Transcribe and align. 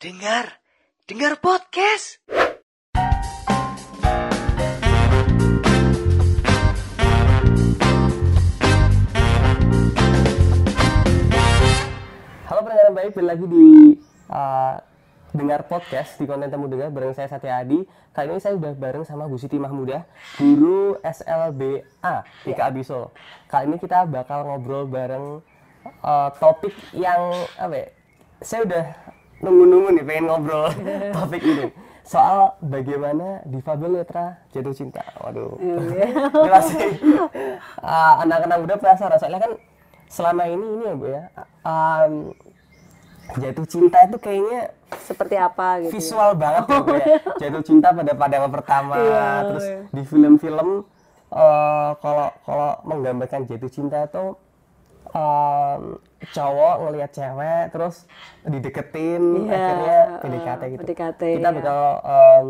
Dengar, 0.00 0.48
dengar 1.04 1.36
podcast. 1.44 2.24
Halo 12.48 12.64
pendengar 12.64 12.88
yang 12.88 12.96
baik, 12.96 13.12
balik 13.12 13.28
lagi 13.28 13.44
di 13.44 13.68
uh, 14.32 14.80
dengar 15.36 15.68
podcast 15.68 16.16
di 16.16 16.24
konten 16.24 16.48
temu 16.48 16.64
dengar 16.72 16.88
bareng 16.88 17.12
saya 17.12 17.28
Satya 17.28 17.60
Adi. 17.60 17.84
Kali 18.16 18.32
ini 18.32 18.40
saya 18.40 18.56
udah 18.56 18.72
bareng 18.72 19.04
sama 19.04 19.28
Bu 19.28 19.36
Siti 19.36 19.60
Mahmudah, 19.60 20.08
guru 20.40 20.96
SLBA 21.04 22.24
di 22.48 22.56
KABI 22.56 22.82
Solo. 22.88 23.12
Kali 23.52 23.68
ini 23.68 23.76
kita 23.76 24.08
bakal 24.08 24.48
ngobrol 24.48 24.88
bareng 24.88 25.44
uh, 26.00 26.32
topik 26.40 26.72
yang 26.96 27.36
apa 27.60 27.74
ya? 27.76 27.88
Saya 28.40 28.64
udah 28.64 28.84
nunggu-nunggu 29.40 29.88
nih 29.96 30.04
pengen 30.04 30.24
ngobrol 30.28 30.68
topik 31.16 31.42
ini 31.42 31.66
soal 32.04 32.58
bagaimana 32.58 33.44
difabel 33.46 34.02
netra 34.02 34.42
jatuh 34.50 34.74
cinta. 34.74 35.04
Waduh, 35.22 35.54
ini 35.62 36.50
pasti 36.50 36.86
uh, 37.80 38.14
anak-anak 38.26 38.56
muda 38.66 38.74
penasaran 38.80 39.18
soalnya 39.20 39.40
kan 39.46 39.52
selama 40.10 40.42
ini 40.50 40.66
ini 40.66 40.84
ya 40.90 40.94
bu 40.98 41.06
ya 41.06 41.22
um, 41.62 42.12
jatuh 43.38 43.66
cinta 43.70 43.98
itu 44.10 44.18
kayaknya 44.18 44.74
seperti 45.06 45.38
apa 45.38 45.86
gitu. 45.86 45.86
ya. 45.86 45.92
visual 45.94 46.30
banget 46.34 46.64
ya 46.66 46.80
bu 46.82 46.92
ya 46.98 47.06
jatuh 47.46 47.62
cinta 47.62 47.88
pada 47.94 48.12
pandangan 48.18 48.50
pertama 48.50 48.98
Iya, 48.98 49.28
terus 49.46 49.66
iya. 49.70 49.78
di 49.94 50.02
film-film 50.02 50.68
eh, 51.30 51.90
kalau 52.02 52.28
kalau 52.42 52.70
menggambarkan 52.90 53.46
jatuh 53.46 53.70
cinta 53.70 54.02
itu 54.02 54.34
um, 55.14 55.82
cowok 56.22 56.74
ngelihat 56.82 57.10
cewek 57.10 57.64
terus 57.70 58.04
dideketin 58.42 59.22
Iya, 59.42 59.56
akhirnya 59.56 60.00
PDKT 60.20 60.62
gitu 60.68 60.80
PDKT, 60.84 61.20
kita 61.36 61.48
iya. 61.48 61.56
bakal 61.56 61.80
um, 62.02 62.46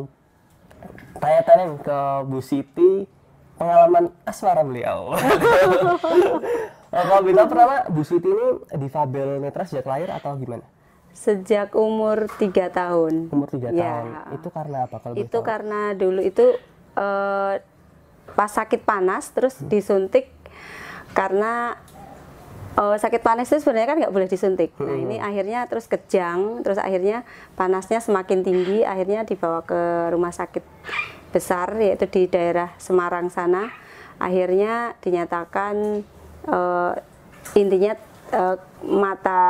tanya-tanya 1.17 1.65
ke 1.79 1.99
Bu 2.27 2.39
Siti 2.41 2.91
pengalaman 3.55 4.09
asmara 4.25 4.63
beliau. 4.63 5.13
Kalau 6.91 7.23
bintang 7.23 7.47
pertama 7.47 7.87
Bu 7.87 8.03
Siti 8.03 8.27
ini 8.27 8.47
difabel 8.77 9.39
netra 9.39 9.63
sejak 9.63 9.87
lahir 9.87 10.11
atau 10.11 10.35
gimana? 10.35 10.67
Sejak 11.13 11.75
umur 11.75 12.27
tiga 12.37 12.67
tahun. 12.67 13.31
Umur 13.31 13.47
3 13.47 13.71
Ya. 13.71 14.03
tahun. 14.03 14.07
Itu 14.35 14.49
karena 14.49 14.79
apa 14.87 14.97
kalau 14.99 15.15
Itu 15.15 15.39
tahu? 15.39 15.47
karena 15.47 15.81
dulu 15.93 16.21
itu 16.21 16.55
eh, 16.93 17.55
pas 18.31 18.51
sakit 18.51 18.83
panas 18.83 19.31
terus 19.31 19.59
Hmm. 19.59 19.69
disuntik 19.69 20.31
karena 21.13 21.75
eh, 22.79 22.97
sakit 23.01 23.23
panas 23.25 23.51
itu 23.51 23.63
sebenarnya 23.65 23.89
kan 23.89 23.97
nggak 24.03 24.15
boleh 24.15 24.29
disuntik. 24.31 24.71
Nah 24.79 24.97
ini 24.97 25.17
akhirnya 25.19 25.67
terus 25.67 25.91
kejang, 25.91 26.63
terus 26.63 26.79
akhirnya 26.79 27.27
panasnya 27.59 27.99
semakin 27.99 28.45
tinggi, 28.47 28.87
akhirnya 28.87 29.27
dibawa 29.27 29.65
ke 29.65 30.13
rumah 30.15 30.31
sakit 30.31 30.63
besar 31.31 31.79
yaitu 31.79 32.07
di 32.11 32.23
daerah 32.27 32.75
Semarang 32.79 33.31
sana. 33.31 33.71
Akhirnya 34.21 34.95
dinyatakan 35.01 36.05
eh, 36.47 36.93
intinya 37.57 37.93
eh, 38.31 38.57
mata 38.85 39.43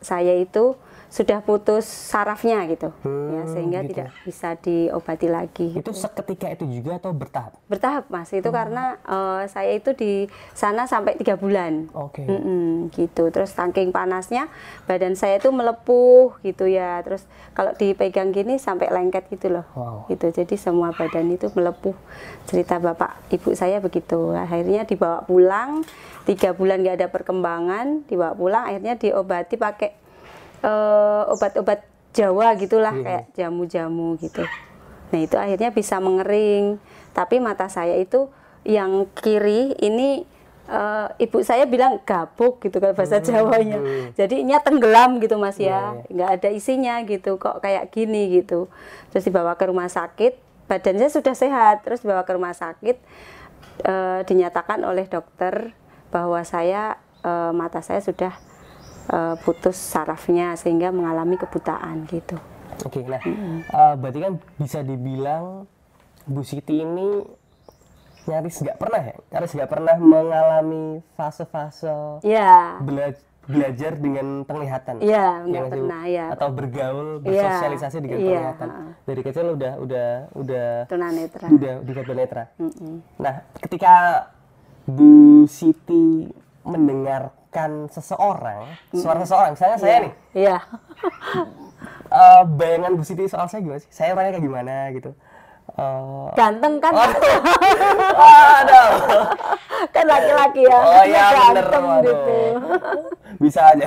saya 0.00 0.34
itu 0.36 0.74
sudah 1.10 1.38
putus 1.40 1.82
sarafnya 1.84 2.62
gitu, 2.64 2.94
ya 3.02 3.42
Hmm, 3.42 3.50
sehingga 3.50 3.82
gitu. 3.82 3.88
tidak 3.92 4.08
bisa 4.22 4.48
diobati 4.54 5.26
lagi. 5.26 5.68
Itu 5.74 5.90
seketika 5.90 6.46
itu 6.48 6.62
juga 6.64 6.96
atau 6.96 7.10
bertahap? 7.10 7.58
Bertahap 7.66 8.06
mas, 8.06 8.30
itu 8.30 8.46
Hmm. 8.46 8.54
karena 8.54 8.84
eh, 9.02 9.42
saya 9.44 9.70
itu 9.72 9.90
di 9.92 10.12
sana 10.52 10.86
sampai 10.86 11.14
tiga 11.14 11.34
bulan. 11.34 11.90
Oke. 11.92 12.22
Mm-mm, 12.22 12.70
gitu 12.90 13.26
terus 13.28 13.50
saking 13.50 13.90
panasnya 13.90 14.46
badan 14.84 15.12
saya 15.12 15.36
itu 15.36 15.50
melepuh 15.50 16.38
gitu 16.40 16.64
ya 16.64 17.00
terus 17.00 17.26
kalau 17.52 17.74
dipegang 17.74 18.30
gini 18.30 18.56
sampai 18.56 18.86
lengket 18.88 19.26
gitu 19.28 19.50
loh 19.50 19.66
Wow. 19.72 20.06
gitu 20.06 20.30
jadi 20.32 20.54
semua 20.54 20.90
badan 20.90 21.26
itu 21.28 21.50
melepuh 21.50 21.92
cerita 22.44 22.78
bapak 22.78 23.18
ibu 23.28 23.50
saya 23.52 23.78
begitu 23.78 24.30
akhirnya 24.32 24.82
dibawa 24.84 25.22
pulang 25.22 25.82
tiga 26.22 26.50
bulan 26.50 26.80
nggak 26.80 26.96
ada 26.96 27.08
perkembangan 27.08 28.06
dibawa 28.06 28.32
pulang 28.32 28.64
akhirnya 28.64 28.94
diobati 28.94 29.56
pakai 29.56 29.90
eh, 30.60 31.22
obat-obat 31.28 31.84
Jawa 32.10 32.58
gitulah 32.58 32.90
Iya. 32.90 33.04
kayak 33.06 33.24
jamu-jamu 33.38 34.18
gitu. 34.18 34.42
Nah 35.14 35.18
itu 35.22 35.36
akhirnya 35.38 35.70
bisa 35.70 36.02
mengering. 36.02 36.82
Tapi 37.14 37.38
mata 37.38 37.70
saya 37.70 37.94
itu 37.94 38.26
yang 38.66 39.06
kiri 39.14 39.78
ini 39.78 40.26
eh, 40.66 41.06
ibu 41.22 41.38
saya 41.42 41.66
bilang 41.66 42.02
gabuk 42.02 42.62
gitu 42.62 42.82
kan 42.82 42.94
bahasa 42.94 43.22
Jawanya. 43.22 43.78
Jadinya 44.14 44.58
tenggelam 44.58 45.22
gitu 45.22 45.38
mas 45.38 45.58
ya. 45.58 46.02
Nggak 46.10 46.30
ada 46.42 46.48
isinya 46.50 46.98
gitu 47.06 47.38
kok 47.38 47.62
kayak 47.62 47.90
gini 47.94 48.42
gitu. 48.42 48.66
Terus 49.14 49.26
dibawa 49.26 49.54
ke 49.54 49.70
rumah 49.70 49.86
sakit 49.86 50.34
badannya 50.66 51.10
sudah 51.10 51.34
sehat. 51.34 51.86
Terus 51.86 52.02
dibawa 52.02 52.26
ke 52.26 52.34
rumah 52.34 52.54
sakit 52.54 52.98
eh, 53.86 54.20
dinyatakan 54.26 54.82
oleh 54.82 55.06
dokter 55.06 55.74
bahwa 56.10 56.42
saya 56.42 56.98
eh, 57.22 57.52
mata 57.54 57.82
saya 57.86 58.02
sudah 58.02 58.34
eh, 59.08 59.34
putus 59.40 59.78
sarafnya 59.78 60.52
sehingga 60.58 60.92
mengalami 60.92 61.40
kebutaan 61.40 62.04
gitu. 62.10 62.36
Oke, 62.84 63.04
nah 63.04 63.20
eh, 63.24 63.94
berarti 63.96 64.18
kan 64.20 64.32
bisa 64.60 64.84
dibilang 64.84 65.64
Bu 66.28 66.44
Siti 66.44 66.84
ini 66.84 67.24
nyaris 68.28 68.60
nggak 68.60 68.76
pernah 68.76 69.00
ya, 69.00 69.16
nyaris 69.32 69.52
nggak 69.56 69.70
pernah 69.70 69.96
mengalami 69.96 71.00
fase-fase 71.16 72.20
ya 72.20 72.76
bela- 72.84 73.16
belajar 73.50 73.92
dengan 73.98 74.46
penglihatan. 74.46 75.02
Iya, 75.02 75.42
nggak 75.42 75.64
pernah, 75.66 76.02
ya. 76.06 76.26
Atau 76.30 76.48
bergaul, 76.54 77.08
Iya, 77.20 77.26
bersosialisasi 77.26 77.96
dengan 77.98 78.18
iya, 78.22 78.26
penglihatan. 78.30 78.68
Dari 79.08 79.20
kecil 79.26 79.46
udah 79.58 79.72
udah 79.82 80.08
udah 80.38 80.68
tunanetra. 80.86 81.46
udah 81.50 81.74
di 81.82 81.92
netra. 82.14 82.44
Nah, 83.18 83.34
ketika 83.58 83.94
Bu 84.86 85.44
Siti 85.50 86.30
mendengarkan 87.50 87.90
seseorang, 87.90 88.62
suara 88.94 89.18
seseorang, 89.26 89.50
misalnya 89.58 89.78
saya 89.78 89.96
nih, 90.06 90.12
iya 90.38 90.56
eh, 92.14 92.42
bayangan 92.46 92.94
Bu 92.94 93.02
Siti 93.02 93.26
soal 93.26 93.50
saya 93.50 93.60
gimana 93.62 93.82
sih? 93.82 93.90
Saya 93.90 94.14
orangnya 94.14 94.38
kayak 94.38 94.46
gimana 94.46 94.74
gitu. 94.94 95.10
Eh, 95.70 96.28
ganteng 96.34 96.78
kan 96.78 96.92
Aduh. 96.94 98.90
kan 99.94 100.04
laki-laki 100.06 100.66
ya 100.66 100.78
Oh 100.78 101.02
iya 101.06 101.22
bener. 101.50 101.66
gitu 102.02 102.36
Bisa 103.40 103.60
aja. 103.74 103.86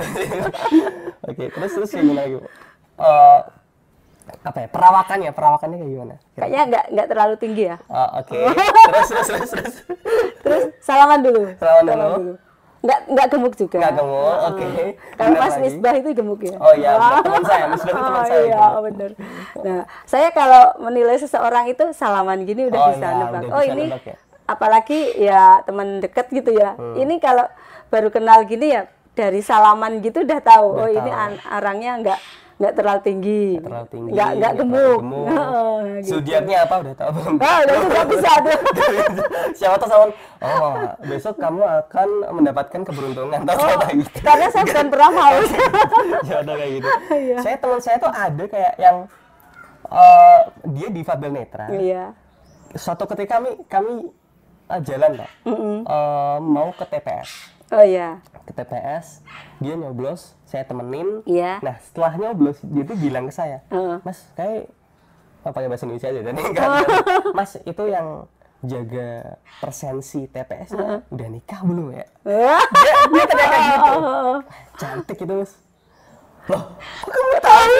Oke, 1.28 1.44
terus 1.48 1.72
terus 1.72 1.88
kayak 1.88 2.04
gimana 2.04 2.22
gitu? 2.28 2.40
Eh, 3.00 3.40
apa 4.44 4.58
ya? 4.60 4.68
Perawakannya, 4.72 5.30
perawakannya 5.32 5.76
kayak 5.80 5.92
gimana? 5.92 6.14
kayaknya 6.34 6.60
nggak 6.68 6.84
nggak 6.92 7.08
terlalu 7.08 7.34
tinggi 7.40 7.64
ya 7.72 7.76
Oh, 7.88 8.08
Oke. 8.20 8.36
Terus 8.44 9.08
terus 9.08 9.26
terus 9.28 9.50
terus. 9.52 9.74
terus 10.44 10.62
salaman 10.84 11.20
dulu 11.24 11.42
Salaman 11.56 11.96
dulu. 12.20 12.34
Nggak 12.84 13.00
nggak 13.08 13.26
gemuk 13.28 13.54
juga 13.54 13.78
Nggak 13.80 13.94
gemuk, 13.96 14.36
oke. 14.44 14.66
kalau 15.14 15.28
Bener 15.30 15.40
Mas 15.40 15.48
lagi. 15.50 15.62
Misbah 15.64 15.94
itu 15.94 16.08
gemuk 16.12 16.40
ya 16.40 16.56
Oh 16.58 16.72
iya, 16.72 16.90
teman 17.18 17.42
saya, 17.48 17.64
Misbah 17.66 17.90
itu 17.90 18.02
teman 18.02 18.12
Oh, 18.14 18.26
saya. 18.26 18.44
iya 18.44 18.64
benar 18.78 19.10
nah 19.56 19.78
saya 20.04 20.28
kalau 20.30 20.64
menilai 20.78 21.16
seseorang 21.16 21.64
itu 21.66 21.84
salaman 21.92 22.44
gini 22.44 22.68
udah 22.68 22.78
Oh, 22.78 22.88
bisa 22.90 23.06
iya, 23.06 23.18
nebak 23.18 23.40
udah 23.40 23.50
oh 23.50 23.62
bisa 23.62 23.72
ini 23.72 23.84
nebak 23.86 24.04
ya. 24.04 24.16
apalagi 24.44 25.00
ya 25.16 25.42
teman 25.62 25.88
deket 25.98 26.26
gitu 26.30 26.52
ya 26.52 26.76
Hmm. 26.76 26.94
ini 26.94 27.16
kalau 27.16 27.48
baru 27.88 28.08
kenal 28.08 28.44
gini 28.44 28.70
ya 28.70 28.84
dari 29.12 29.40
salaman 29.40 29.98
gitu 29.98 30.20
udah 30.20 30.40
tahu 30.40 30.66
Udah 30.74 30.82
oh 30.82 30.90
ini 30.90 31.08
tahu. 31.08 31.22
an- 31.24 31.42
orangnya 31.50 31.92
nggak 31.96 32.20
nggak 32.54 32.72
terlalu 32.72 33.00
tinggi 33.02 33.44
Terlalu 33.58 33.86
tinggi. 33.88 34.10
nggak 34.10 34.30
nggak 34.36 34.52
gemuk, 34.54 34.98
gemuk. 35.00 35.26
Heeh, 35.26 35.74
gitu. 35.98 36.08
Zodiaknya 36.12 36.56
apa 36.62 36.74
udah 36.78 36.94
tahu 36.94 37.10
belum? 37.12 37.34
Oh, 37.36 37.58
udah 37.60 37.76
udah 37.84 38.04
bisa 38.06 38.30
tuh. 38.38 38.58
Siapa 39.58 39.76
tahu 39.76 39.90
sama 39.90 40.06
oh 40.38 40.74
besok 41.02 41.34
kamu 41.36 41.62
akan 41.62 42.08
mendapatkan 42.32 42.80
keberuntungan 42.82 43.38
atau 43.42 43.54
Oh, 43.56 43.78
kayak 43.80 43.96
gitu. 44.00 44.16
karena 44.20 44.46
saya 44.48 44.64
bukan 44.64 44.86
peramal. 44.86 45.32
ya 46.28 46.36
udah 46.40 46.54
kayak 46.54 46.72
gitu. 46.72 46.88
Iya. 47.10 47.36
Saya 47.40 47.56
teman 47.56 47.80
saya 47.80 47.96
tuh 47.98 48.12
ada 48.12 48.44
kayak 48.44 48.74
yang 48.76 48.96
eh, 49.84 50.40
dia 50.70 50.88
difabel 50.90 51.30
netra. 51.32 51.66
Iya. 51.68 52.04
Suatu 52.72 53.06
ketika 53.06 53.38
kami 53.38 53.50
kami 53.66 53.92
eh, 54.68 54.80
jalan 54.80 55.10
pak, 55.16 55.30
Eh, 55.44 56.36
mau 56.40 56.70
ke 56.70 56.84
TPS. 56.84 57.53
Oh 57.72 57.80
iya. 57.80 58.20
Ke 58.44 58.52
TPS, 58.52 59.24
dia 59.56 59.74
nyoblos, 59.74 60.36
saya 60.44 60.68
temenin. 60.68 61.24
Iya. 61.24 61.64
Nah 61.64 61.80
setelah 61.80 62.12
nyoblos 62.16 62.60
dia 62.60 62.84
tuh 62.84 62.96
bilang 62.98 63.24
ke 63.24 63.32
saya, 63.32 63.64
Heeh. 63.72 63.96
Mas 64.04 64.20
kayak 64.36 64.68
oh, 65.42 65.50
pakai 65.50 65.68
bahasa 65.68 65.84
Indonesia 65.88 66.08
aja 66.12 66.20
dan 66.20 66.34
enggak, 66.36 66.68
Mas 67.38 67.56
itu 67.64 67.84
yang 67.88 68.28
jaga 68.64 69.36
persensi 69.60 70.24
TPS 70.24 70.72
-nya 70.72 71.04
udah 71.08 71.28
nikah 71.28 71.60
belum 71.64 71.88
ya? 71.92 72.06
Wah. 72.24 72.64
Dia, 72.80 72.94
dia 73.12 73.24
kayak 73.28 73.60
gitu. 73.60 73.92
Cantik 74.80 75.18
itu 75.20 75.34
mas. 75.36 75.52
Loh, 76.44 76.64
kok 76.76 77.08
kamu 77.08 77.36
tahu? 77.40 77.72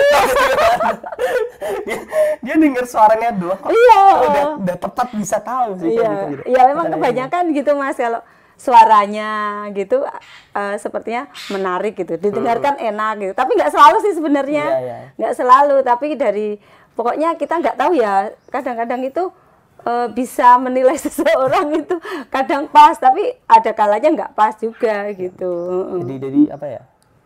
dia, 1.88 1.98
dia 2.40 2.54
denger 2.56 2.84
suaranya 2.88 3.28
doang. 3.36 3.60
Iya. 3.68 4.00
Oh, 4.00 4.20
udah, 4.24 4.44
udah 4.64 4.76
tepat 4.80 5.08
bisa 5.12 5.36
tahu 5.36 5.76
sih 5.76 5.92
Iya. 5.92 6.08
gitu, 6.08 6.24
gitu. 6.32 6.42
Iya 6.48 6.62
memang 6.72 6.86
kebanyakan 6.88 7.44
gitu 7.52 7.70
Mas 7.76 7.96
kalau 7.96 8.20
suaranya 8.64 9.30
gitu 9.70 10.00
eh, 10.50 10.76
sepertinya 10.76 11.28
menarik 11.48 11.92
gitu 11.94 12.16
didengarkan 12.16 12.80
enak 12.80 13.12
gitu 13.20 13.32
tapi 13.32 13.52
nggak 13.52 13.68
selalu 13.68 13.96
sih 14.00 14.14
sebenarnya 14.14 14.66
Iya, 14.66 14.80
iya. 14.80 14.96
nggak 15.14 15.34
selalu 15.34 15.76
tapi 15.80 16.06
dari 16.14 16.48
pokoknya 16.92 17.36
kita 17.36 17.60
nggak 17.60 17.76
tahu 17.76 17.92
ya 17.94 18.14
kadang-kadang 18.48 19.04
itu 19.04 19.28
eh, 19.84 20.08
bisa 20.10 20.56
menilai 20.56 20.96
seseorang 21.04 21.68
itu 21.76 21.96
kadang 22.28 22.64
pas 22.66 22.96
tapi 22.96 23.20
ada 23.44 23.70
kalanya 23.70 24.08
nggak 24.10 24.32
pas 24.32 24.56
juga 24.56 25.12
gitu 25.12 25.52
Jadi 26.00 26.14
jadi 26.18 26.42
apa 26.50 26.66
ya? 26.66 26.82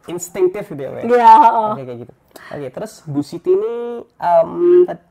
Instinktif 0.08 0.64
gitu 0.66 0.82
ya, 0.82 0.90
ya 1.04 1.32
oh. 1.46 1.76
Oke 1.76 1.84
kayak 1.84 1.98
gitu. 2.02 2.12
Oke, 2.48 2.66
terus 2.72 3.04
Bu 3.04 3.20
Siti 3.20 3.52
ini 3.52 4.00
tad- 4.84 5.04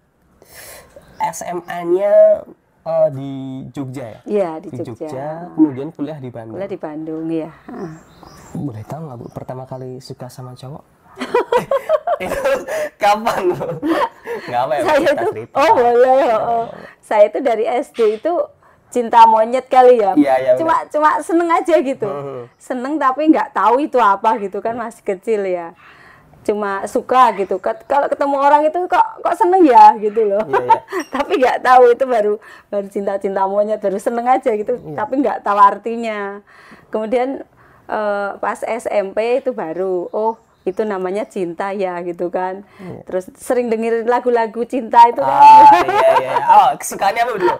SMA-nya 1.20 2.42
eh, 2.88 3.08
di 3.12 3.32
Jogja 3.76 4.06
ya? 4.08 4.20
Iya 4.24 4.50
di 4.64 4.68
Di 4.72 4.78
Jogja. 4.82 5.08
Jogja, 5.08 5.28
kemudian 5.54 5.90
kuliah 5.92 6.20
di 6.24 6.30
Bandung. 6.32 6.56
Kuliah 6.56 6.72
di 6.72 6.80
Bandung 6.80 7.26
ya. 7.28 7.52
Boleh 8.56 8.84
tahu 8.88 9.02
nggak 9.12 9.18
Bu 9.20 9.26
pertama 9.36 9.64
kali 9.68 10.00
suka 10.00 10.32
sama 10.32 10.56
cowok? 10.56 10.84
itu 12.18 12.42
kapan 13.02 13.42
Bu? 13.52 13.68
Nggak 14.48 14.62
apa 14.64 14.74
ya? 14.74 14.82
Saya 14.82 15.00
itu 15.04 15.26
cerita. 15.36 15.56
oh 15.60 15.72
boleh 15.76 16.24
oh, 16.32 16.42
oh. 16.48 16.66
Saya 17.04 17.24
itu 17.28 17.40
dari 17.44 17.66
SD 17.68 18.00
itu 18.24 18.34
cinta 18.88 19.28
monyet 19.28 19.68
kali 19.68 20.00
ya. 20.00 20.16
Iya, 20.16 20.34
iya, 20.40 20.52
cuma 20.56 20.88
cuma 20.88 21.20
seneng 21.20 21.50
aja 21.52 21.76
gitu. 21.84 22.08
Mhm. 22.08 22.42
Seneng 22.56 22.94
tapi 22.96 23.28
nggak 23.28 23.52
tahu 23.52 23.84
itu 23.84 24.00
apa 24.00 24.40
gitu 24.40 24.64
kan 24.64 24.80
masih 24.80 25.04
kecil 25.04 25.44
ya. 25.44 25.76
Cuma 26.48 26.88
suka 26.88 27.36
gitu. 27.36 27.60
Kalau 27.60 28.08
ketemu 28.08 28.36
orang 28.40 28.64
itu 28.64 28.80
kok 28.88 29.20
kok 29.20 29.36
seneng 29.36 29.68
ya 29.68 29.92
gitu 30.00 30.24
loh. 30.24 30.48
Iya, 30.48 30.64
iya. 30.64 30.80
tapi 31.20 31.32
nggak 31.44 31.60
tahu 31.60 31.84
itu 31.92 32.06
baru 32.08 32.34
baru 32.72 32.88
cinta-cinta 32.88 33.44
monyet 33.44 33.84
baru 33.84 34.00
seneng 34.00 34.32
aja 34.32 34.56
gitu. 34.56 34.80
Iya. 34.80 34.96
Tapi 34.96 35.14
nggak 35.20 35.44
tahu 35.44 35.60
artinya. 35.60 36.40
Kemudian 36.88 37.44
eh, 37.92 38.30
pas 38.40 38.64
SMP 38.64 39.44
itu 39.44 39.52
baru 39.52 40.08
oh 40.16 40.40
itu 40.68 40.84
namanya 40.84 41.24
cinta 41.28 41.72
ya 41.76 42.00
gitu 42.04 42.28
kan. 42.28 42.64
Terus 43.08 43.28
sering 43.40 43.68
dengerin 43.68 44.08
lagu-lagu 44.08 44.64
cinta 44.68 45.04
itu 45.08 45.24
kan. 45.24 45.40
Ah, 45.40 45.84
iya, 45.84 46.10
iya. 46.20 46.36
Oh, 46.48 46.70
kesukaannya 46.76 47.22
apa 47.24 47.32
dulu? 47.40 47.56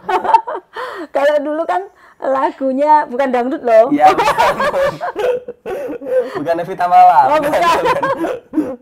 Kalau 1.16 1.36
dulu 1.40 1.64
kan 1.64 1.88
lagunya 2.18 3.06
bukan 3.06 3.30
dangdut 3.30 3.62
loh. 3.62 3.90
Iya, 3.90 4.10
bukan. 4.10 4.54
bukan 6.36 6.56
Evita 6.58 6.86
Mala. 6.86 7.20
Oh, 7.30 7.40
bukan. 7.40 7.62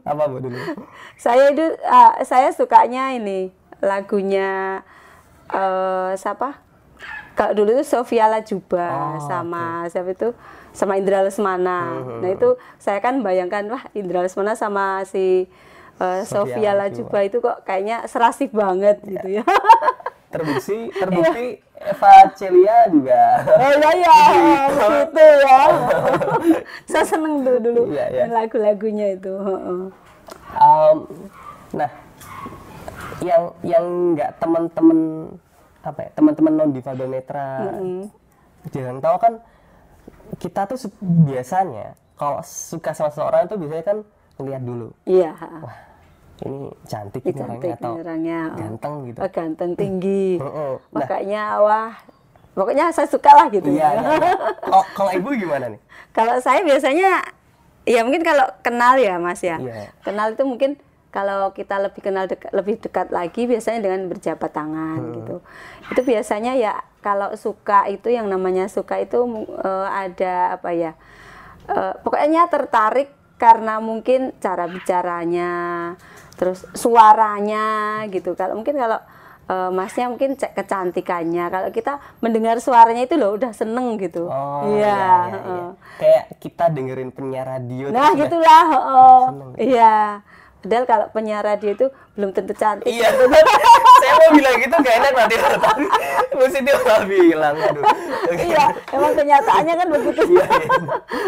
apa 0.02 0.24
Bu 0.26 0.38
dulu? 0.40 0.58
Saya 1.16 1.52
itu 1.52 1.66
ah, 1.84 2.16
saya 2.22 2.52
sukanya 2.52 3.12
ini 3.12 3.52
lagunya 3.80 4.82
eh 5.48 6.12
siapa? 6.16 6.64
Kalau 7.36 7.52
dulu 7.52 7.76
itu 7.76 7.84
Sofia 7.84 8.32
Lajuba 8.32 9.20
Oh, 9.20 9.20
sama 9.20 9.84
siapa 9.92 10.16
itu? 10.16 10.32
Sama 10.72 10.96
Indra 10.96 11.20
Lesmana. 11.20 11.80
Hmm, 12.00 12.24
Nah, 12.24 12.32
itu 12.32 12.56
saya 12.78 13.00
kan 13.00 13.20
bayangkan 13.20 13.68
wah 13.68 13.84
Indra 13.92 14.24
Lesmana 14.24 14.56
sama 14.56 15.04
si 15.04 15.52
eh, 16.00 16.22
Sofia 16.24 16.56
Sofia 16.56 16.72
Lajuba. 16.72 17.20
Itu 17.22 17.44
kok 17.44 17.68
kayaknya 17.68 18.08
serasi 18.08 18.48
banget 18.48 19.04
Iya. 19.04 19.12
gitu 19.12 19.28
ya. 19.40 19.44
Terbukti, 20.36 20.78
terbukti 20.94 21.48
Eva 21.76 22.14
Celia 22.36 22.78
juga. 22.88 23.22
Oh 23.48 23.72
iya 23.72 23.92
ya, 23.96 24.20
begitu 24.70 25.24
ya. 25.48 25.60
saya 26.86 27.06
seneng 27.06 27.42
dulu 27.42 27.58
dulu 27.60 27.82
Iya, 27.90 28.06
iya. 28.12 28.24
lagu-lagunya 28.28 29.16
itu. 29.16 29.34
Um, 30.56 30.98
nah, 31.72 31.92
yang 33.20 33.44
yang 33.62 33.86
nggak 34.14 34.36
teman-teman 34.38 35.00
apa 35.82 36.00
ya 36.02 36.10
teman-teman 36.14 36.54
non 36.54 36.70
difabel 36.74 37.08
netra 37.08 37.70
jangan 38.74 38.98
tahu 38.98 39.18
kan 39.22 39.34
kita 40.42 40.66
tuh 40.66 40.78
biasanya 41.30 41.94
kalau 42.18 42.42
suka 42.42 42.90
sama 42.90 43.14
seseorang 43.14 43.46
itu 43.46 43.56
biasanya 43.56 43.86
kan 43.86 43.98
ngeliat 44.36 44.64
dulu 44.66 44.88
Iya. 45.06 45.32
wah 45.62 45.78
ini 46.44 46.68
cantik 46.84 47.24
ini 47.24 47.32
orangnya 47.32 47.56
cantik 47.56 47.80
atau 47.80 47.92
orangnya. 47.96 48.40
oh. 48.44 48.58
ganteng 48.60 48.94
gitu 49.08 49.20
Oh, 49.24 49.30
ganteng 49.32 49.72
tinggi. 49.74 50.28
Heeh. 50.36 50.74
Nah. 50.76 51.00
Makanya 51.00 51.44
wah, 51.64 51.92
pokoknya 52.52 52.92
saya 52.92 53.08
suka 53.08 53.32
lah 53.32 53.48
gitu. 53.48 53.72
iya 53.72 53.96
ya. 53.96 54.02
iya, 54.04 54.16
iya. 54.20 54.32
kalau 54.60 54.84
kalau 54.92 55.12
ibu 55.16 55.30
gimana 55.32 55.66
nih 55.72 55.82
kalau 56.12 56.36
saya 56.40 56.64
biasanya, 56.64 57.24
ya 57.84 58.04
mungkin 58.04 58.24
kalau 58.24 58.48
kenal 58.60 58.96
ya 58.96 59.16
Mas 59.16 59.40
ya. 59.40 59.60
Iya. 59.60 59.92
Kenal 60.04 60.36
itu 60.36 60.44
mungkin 60.44 60.76
kalau 61.12 61.56
kita 61.56 61.80
lebih 61.80 62.04
kenal 62.04 62.28
dek- 62.28 62.52
lebih 62.52 62.76
dekat 62.80 63.08
lagi 63.08 63.48
biasanya 63.48 63.80
dengan 63.80 64.12
berjabat 64.12 64.52
tangan 64.52 65.00
gitu. 65.16 65.36
Itu 65.92 66.02
biasanya 66.04 66.60
ya 66.60 66.76
kalau 67.00 67.32
suka 67.40 67.88
itu 67.88 68.12
yang 68.12 68.28
namanya 68.28 68.68
suka 68.68 69.00
itu 69.00 69.24
eh, 69.64 69.88
ada 69.88 70.60
apa 70.60 70.76
ya? 70.76 70.92
eh, 71.68 71.94
pokoknya 72.04 72.52
tertarik 72.52 73.08
karena 73.36 73.84
mungkin 73.84 74.32
cara 74.40 74.64
bicaranya, 74.64 75.52
terus 76.36 76.64
suaranya 76.76 77.66
gitu. 78.08 78.34
Kalau 78.34 78.56
mungkin 78.56 78.76
kalau 78.76 79.00
eh, 79.46 79.70
masnya 79.70 80.08
mungkin 80.08 80.34
cek 80.34 80.54
kecantikannya. 80.54 81.46
Kalau 81.48 81.70
kita 81.70 81.94
mendengar 82.20 82.58
suaranya 82.58 83.04
itu 83.04 83.16
loh 83.16 83.34
udah 83.34 83.52
seneng 83.52 83.96
gitu. 83.98 84.28
oh 84.28 84.66
iya. 84.68 84.80
iya, 84.80 84.96
iya, 84.98 85.32
heeh. 85.32 85.66
kayak 85.96 86.24
kita 86.38 86.66
dengerin 86.70 87.10
penyiar 87.10 87.48
radio 87.48 87.88
Nah 87.88 88.10
terus 88.10 88.16
udah- 88.16 88.22
gitulah, 88.26 88.64
heeh. 88.68 89.20
seneng. 89.26 89.50
iya. 89.58 89.96
Padahal 90.60 90.86
kalau 90.90 91.06
penyiar 91.14 91.46
radio 91.46 91.70
itu 91.72 91.86
belum 92.18 92.34
tentu 92.34 92.58
cantik. 92.58 92.90
Iya, 92.90 93.14
saya 94.02 94.14
mau 94.18 94.34
bilang 94.34 94.58
gitu 94.58 94.74
gak 94.74 94.96
enak 94.98 95.12
nanti 95.14 95.36
Bu 96.34 96.46
Siti 96.50 96.72
malah 96.74 97.06
bilang, 97.06 97.54
aduh. 97.54 97.86
iya, 98.34 98.74
emang 98.90 99.14
kenyataannya 99.14 99.74
kan 99.78 99.88
begitu. 99.94 100.22
Iya, 100.26 100.46
iya. 100.50 100.80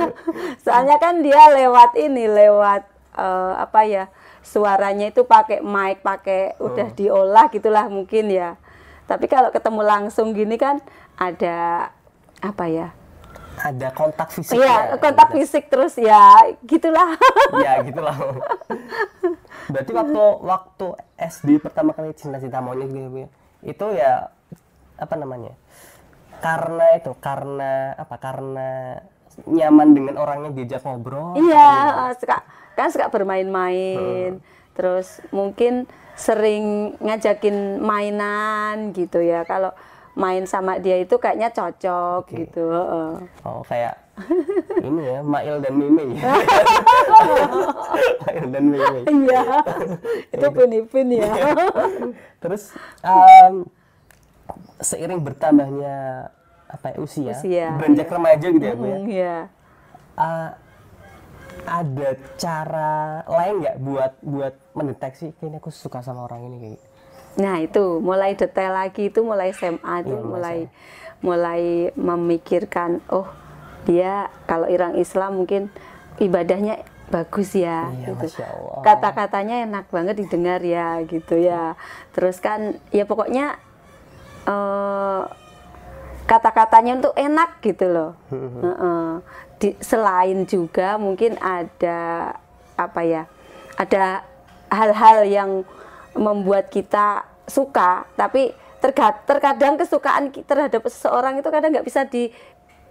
Soalnya 0.65 0.97
kan 0.97 1.21
dia 1.21 1.53
lewat 1.53 1.93
ini, 1.95 2.25
lewat 2.25 2.81
eh, 3.13 3.53
apa 3.61 3.79
ya? 3.85 4.09
Suaranya 4.47 5.11
itu 5.11 5.27
pakai 5.27 5.59
mic, 5.59 5.99
pakai 5.99 6.55
Oh. 6.55 6.71
udah 6.71 6.87
diolah 6.95 7.51
gitulah 7.51 7.91
mungkin 7.91 8.31
ya. 8.31 8.55
Tapi 9.03 9.27
kalau 9.27 9.51
ketemu 9.51 9.83
langsung 9.83 10.31
gini 10.31 10.55
kan 10.55 10.79
ada 11.19 11.91
apa 12.39 12.65
ya? 12.71 12.95
Ada 13.57 13.89
kontak 13.91 14.31
fisik. 14.31 14.55
Iya, 14.55 14.95
kontak 15.01 15.33
fisik 15.33 15.67
terus 15.67 15.97
ya, 15.99 16.47
gitulah. 16.63 17.17
Iya, 17.59 17.81
gitulah. 17.83 18.15
Berarti 19.67 19.91
waktu 19.91 20.23
waktu 20.45 20.87
SD 21.17 21.59
pertama 21.59 21.91
kali 21.91 22.13
cinta-cinta 22.15 22.61
monyet 22.63 22.87
gitu 22.93 23.09
ya, 23.17 23.27
itu 23.65 23.85
ya 23.97 24.11
apa 24.95 25.15
namanya? 25.17 25.57
Karena 26.37 26.85
itu, 26.95 27.11
karena 27.17 27.97
apa? 27.97 28.15
Karena 28.21 29.01
nyaman 29.49 29.89
dengan 29.91 30.15
orangnya 30.21 30.53
diajak 30.53 30.85
ngobrol. 30.85 31.33
Iya, 31.35 31.69
eh, 32.07 32.11
suka 32.21 32.37
kan 32.77 32.93
suka 32.93 33.09
bermain-main. 33.09 34.37
Terus 34.77 35.19
mungkin 35.33 35.89
sering 36.13 36.95
ngajakin 37.01 37.81
mainan 37.81 38.93
gitu 38.93 39.19
ya. 39.19 39.41
Kalau 39.43 39.73
main 40.13 40.45
sama 40.45 40.77
dia 40.77 40.97
itu 40.97 41.17
kayaknya 41.17 41.49
cocok 41.49 42.29
gitu. 42.29 42.63
heeh. 42.69 43.11
Oh, 43.45 43.61
kayak 43.65 43.97
ini 44.81 45.01
ya, 45.05 45.19
Mail 45.21 45.61
dan 45.61 45.73
Mimi. 45.77 46.17
Mail 48.25 48.45
dan 48.49 48.63
Mimi. 48.65 49.01
Iya. 49.05 49.41
itu 50.33 50.47
pin-pin 50.49 51.07
ya. 51.13 51.31
Terus 52.41 52.73
em, 53.05 53.61
seiring 54.81 55.21
bertambahnya 55.21 56.27
apa 56.67 56.85
ya, 56.91 56.97
usia, 56.99 57.31
Usia, 57.37 57.67
beranjak 57.77 58.09
remaja 58.11 58.47
gitu 58.51 58.65
ya, 58.65 58.75
Bu 58.75 58.85
ya. 58.85 58.97
Hmm, 58.97 59.07
Iya. 59.07 59.35
Uh, 60.17 60.49
ada 61.67 62.09
cara 62.39 63.21
lain 63.27 63.61
nggak 63.61 63.77
buat 63.83 64.13
buat 64.23 64.53
mendeteksi 64.71 65.35
kayaknya 65.37 65.59
aku 65.59 65.69
suka 65.69 65.99
sama 65.99 66.23
orang 66.23 66.47
ini 66.47 66.55
kayak 66.57 66.73
gitu? 66.79 66.87
Nah, 67.37 67.55
itu 67.61 67.83
mulai 68.01 68.33
detail 68.33 68.73
lagi 68.73 69.13
itu 69.13 69.21
mulai 69.21 69.53
SMA 69.53 70.01
itu 70.01 70.15
Iya, 70.17 70.25
mulai 70.25 70.57
mulai 71.21 71.63
memikirkan 71.93 73.03
oh, 73.13 73.29
dia 73.85 74.33
kalau 74.49 74.65
orang 74.65 74.97
Islam 74.97 75.43
mungkin 75.43 75.69
ibadahnya 76.17 76.81
bagus 77.13 77.53
ya 77.53 77.93
Iya, 77.93 78.17
gitu. 78.17 78.41
Kata-katanya 78.81 79.69
enak 79.69 79.85
banget 79.93 80.17
didengar 80.17 80.59
ya 80.65 80.97
gitu 81.05 81.37
ya. 81.37 81.77
Terus 82.11 82.41
kan 82.41 82.81
ya 82.89 83.05
pokoknya 83.05 83.59
eh 84.49 85.23
kata-katanya 86.27 86.99
untuk 86.99 87.15
enak 87.15 87.63
gitu 87.63 87.85
loh. 87.87 88.11
Heeh. 88.33 89.11
Di- 89.57 89.77
selain 89.81 90.45
juga 90.45 91.01
mungkin 91.01 91.37
ada 91.41 92.33
apa 92.77 93.01
ya? 93.01 93.25
Ada 93.77 94.21
hal-hal 94.69 95.25
yang 95.25 95.51
membuat 96.17 96.69
kita 96.69 97.25
suka, 97.47 98.05
tapi 98.17 98.53
terkadang 99.25 99.79
kesukaan 99.79 100.29
terhadap 100.29 100.85
seseorang 100.85 101.41
itu 101.41 101.49
kadang 101.49 101.73
nggak 101.73 101.87
bisa 101.87 102.05
di 102.05 102.29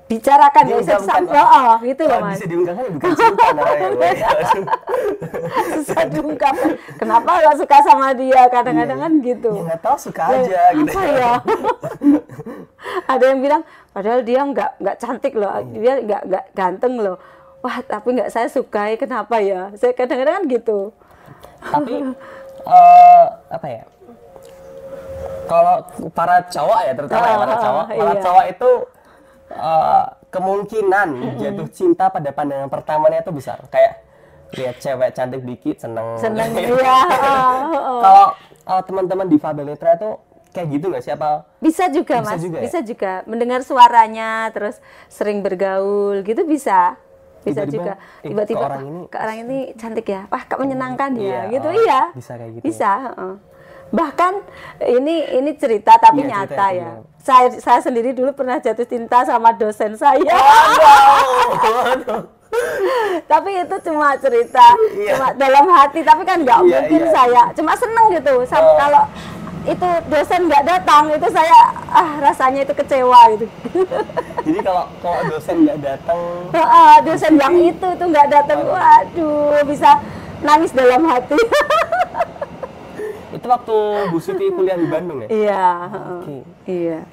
bicarakan 0.07 0.63
nggak 0.71 0.81
bisa 0.87 0.95
disampaikan 1.03 1.47
oh, 1.51 1.67
oh, 1.67 1.77
gitu 1.83 2.03
loh 2.07 2.19
mas. 2.23 2.39
bisa 2.39 2.47
diungkapkan 2.47 2.85
ya 2.87 2.91
bukan 2.95 3.11
cinta 3.19 3.47
namanya. 3.51 4.29
susah 5.75 6.03
diungkapkan 6.07 6.71
kenapa 6.95 7.31
nggak 7.43 7.57
suka 7.59 7.77
sama 7.83 8.07
dia? 8.15 8.43
Kadang-kadang 8.47 8.99
kan 9.03 9.13
gitu. 9.19 9.51
Ya 9.51 9.63
nggak 9.67 9.81
tahu 9.83 9.97
suka 9.99 10.23
Ya, 10.31 10.39
aja 10.47 10.63
gitu. 10.79 10.91
apa 10.95 11.03
ya? 11.11 11.33
Ada 13.13 13.25
yang 13.35 13.41
bilang 13.43 13.63
padahal 13.91 14.21
dia 14.23 14.41
nggak 14.47 14.71
nggak 14.79 14.97
cantik 15.03 15.35
loh. 15.35 15.51
Iya. 15.51 15.65
dia 15.75 15.93
nggak 16.07 16.23
nggak 16.31 16.45
ganteng 16.55 16.95
loh. 17.03 17.17
Wah 17.67 17.77
tapi 17.83 18.09
nggak 18.15 18.31
saya 18.31 18.47
sukai 18.47 18.95
kenapa 18.95 19.43
ya? 19.43 19.75
Saya 19.75 19.91
kadang-kadang 19.91 20.39
kan 20.39 20.45
gitu. 20.47 20.79
Tapi 21.67 21.95
eh, 22.79 23.25
apa 23.51 23.67
ya? 23.67 23.83
Kalau 25.47 25.83
para 26.15 26.43
cowok 26.47 26.81
ya 26.87 26.93
terutama 26.95 27.27
ya 27.27 27.37
para 27.39 27.55
Ah, 27.55 27.59
cowok, 27.59 27.85
para 27.91 28.13
iya. 28.15 28.23
cowok 28.23 28.45
itu 28.51 28.71
eh, 29.49 30.05
kemungkinan 30.29 31.09
jatuh 31.37 31.69
cinta 31.69 32.07
pada 32.07 32.31
pandangan 32.31 32.67
pertamanya 32.67 33.21
itu 33.21 33.31
besar. 33.31 33.63
Kayak 33.67 34.03
lihat 34.53 34.77
cewek 34.79 35.11
cantik 35.13 35.43
dikit 35.43 35.77
seneng. 35.77 36.17
seneng 36.17 36.51
ya 36.55 36.71
oh, 36.71 37.75
oh. 37.75 38.01
Kalau 38.01 38.27
eh, 38.67 38.83
teman-teman 38.83 39.27
di 39.27 39.37
Fabenetra 39.37 39.95
itu 39.95 40.11
kayak 40.51 40.69
gitu 40.73 40.85
nggak 40.89 41.03
sih 41.03 41.13
apa? 41.13 41.45
bisa 41.59 41.85
juga 41.89 42.15
Bisa 42.17 42.27
mas 42.27 42.41
juga 42.41 42.57
ya? 42.57 42.63
bisa 42.63 42.79
juga 42.81 43.13
mendengar 43.25 43.61
suaranya 43.61 44.31
terus 44.51 44.79
sering 45.07 45.41
bergaul 45.41 46.23
gitu 46.23 46.43
bisa 46.43 46.97
bisa 47.43 47.63
Tiba-tiba, 47.63 47.75
juga 47.77 47.93
eh, 48.23 48.27
tiba-tiba 48.27 48.57
ke 48.57 48.65
orang 48.65 48.79
"Ah, 48.79 48.89
ini- 48.89 49.07
ke 49.07 49.17
orang 49.17 49.37
ini 49.39 49.59
cantik 49.75 50.07
ya 50.07 50.23
wah 50.27 50.43
kak 50.43 50.57
menyenangkan 50.57 51.11
Iya, 51.15 51.29
ya 51.29 51.41
gitu 51.53 51.69
oh, 51.69 51.75
iya 51.77 52.01
bisa 52.11 52.33
kayak 52.35 52.51
gitu 52.55 52.65
bisa 52.65 52.91
heeh. 53.05 53.35
Bahkan 53.89 54.43
ini 54.81 55.15
ini 55.33 55.51
cerita 55.55 55.95
tapi 55.97 56.21
Iya, 56.21 56.43
cerita 56.43 56.43
nyata 56.49 56.67
ya, 56.69 56.75
ya. 56.75 56.91
iya. 56.93 56.93
saya 57.19 57.47
saya 57.57 57.81
sendiri 57.81 58.11
dulu 58.11 58.31
pernah 58.33 58.57
jatuh 58.57 58.85
cinta 58.85 59.23
sama 59.23 59.51
dosen 59.53 59.95
saya. 59.95 60.37
Tapi 63.27 63.51
itu 63.59 63.77
cuma 63.85 64.15
cerita 64.17 64.65
Iya. 64.93 65.11
cuma 65.13 65.27
dalam 65.35 65.67
hati. 65.69 66.01
Tapi 66.01 66.23
kan 66.23 66.39
nggak 66.41 66.61
Iya, 66.61 66.69
mungkin 66.73 67.03
iya. 67.03 67.13
saya 67.13 67.43
cuma 67.53 67.73
seneng 67.75 68.07
gitu. 68.13 68.35
Sama 68.45 68.65
Oh. 68.65 68.77
kalau 68.77 69.03
itu 69.67 69.89
dosen 70.07 70.47
nggak 70.47 70.63
datang 70.65 71.11
itu 71.11 71.27
saya 71.29 71.59
ah 71.89 72.11
rasanya 72.23 72.63
itu 72.63 72.73
kecewa 72.73 73.21
gitu. 73.35 73.47
Jadi 74.41 74.59
kalau 74.63 74.87
kalau 75.01 75.21
dosen 75.27 75.67
nggak 75.67 75.79
datang, 75.81 76.19
Heeh, 76.55 76.93
dosen 77.03 77.33
yang 77.35 77.55
itu 77.57 77.89
tuh 77.93 78.07
nggak 78.07 78.29
datang. 78.31 78.63
Waduh 78.63 79.59
bisa 79.67 79.91
nangis 80.39 80.71
dalam 80.71 81.03
hati 81.03 81.35
itu 83.47 83.55
waktu 83.55 83.77
Bu 84.11 84.19
Siti 84.19 84.51
kuliah 84.51 84.75
di 84.75 84.85
Bandung 84.85 85.23
ya? 85.23 85.29
iya. 85.31 85.67
Oke. 86.19 86.37
iya 86.67 87.07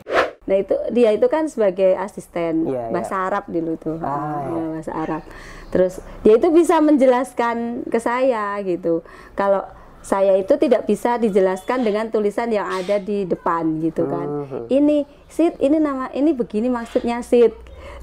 nah 0.44 0.58
itu 0.58 0.76
dia 0.92 1.14
itu 1.14 1.24
kan 1.26 1.48
sebagai 1.48 1.96
asisten 1.96 2.68
Iya, 2.68 2.92
bahasa 2.92 3.16
Arab 3.16 3.48
dulu 3.48 3.80
tuh 3.80 3.96
Ah, 3.96 4.44
Heeh, 4.44 4.66
bahasa 4.76 4.92
Arab 4.92 5.22
terus 5.70 5.94
dia 6.20 6.36
itu 6.36 6.50
bisa 6.50 6.82
menjelaskan 6.82 7.56
ke 7.88 7.96
saya 7.96 8.60
gitu 8.60 9.06
kalau 9.34 9.64
saya 10.04 10.36
itu 10.36 10.52
tidak 10.58 10.84
bisa 10.84 11.16
dijelaskan 11.16 11.80
dengan 11.82 12.12
tulisan 12.12 12.52
yang 12.52 12.68
ada 12.68 13.00
di 13.00 13.24
depan 13.24 13.80
gitu 13.80 14.04
kan 14.04 14.28
Mhm. 14.44 14.62
ini 14.70 14.98
sit 15.28 15.56
ini 15.60 15.80
nama 15.80 16.12
ini 16.12 16.34
begini 16.34 16.68
maksudnya 16.68 17.22
sit 17.22 17.56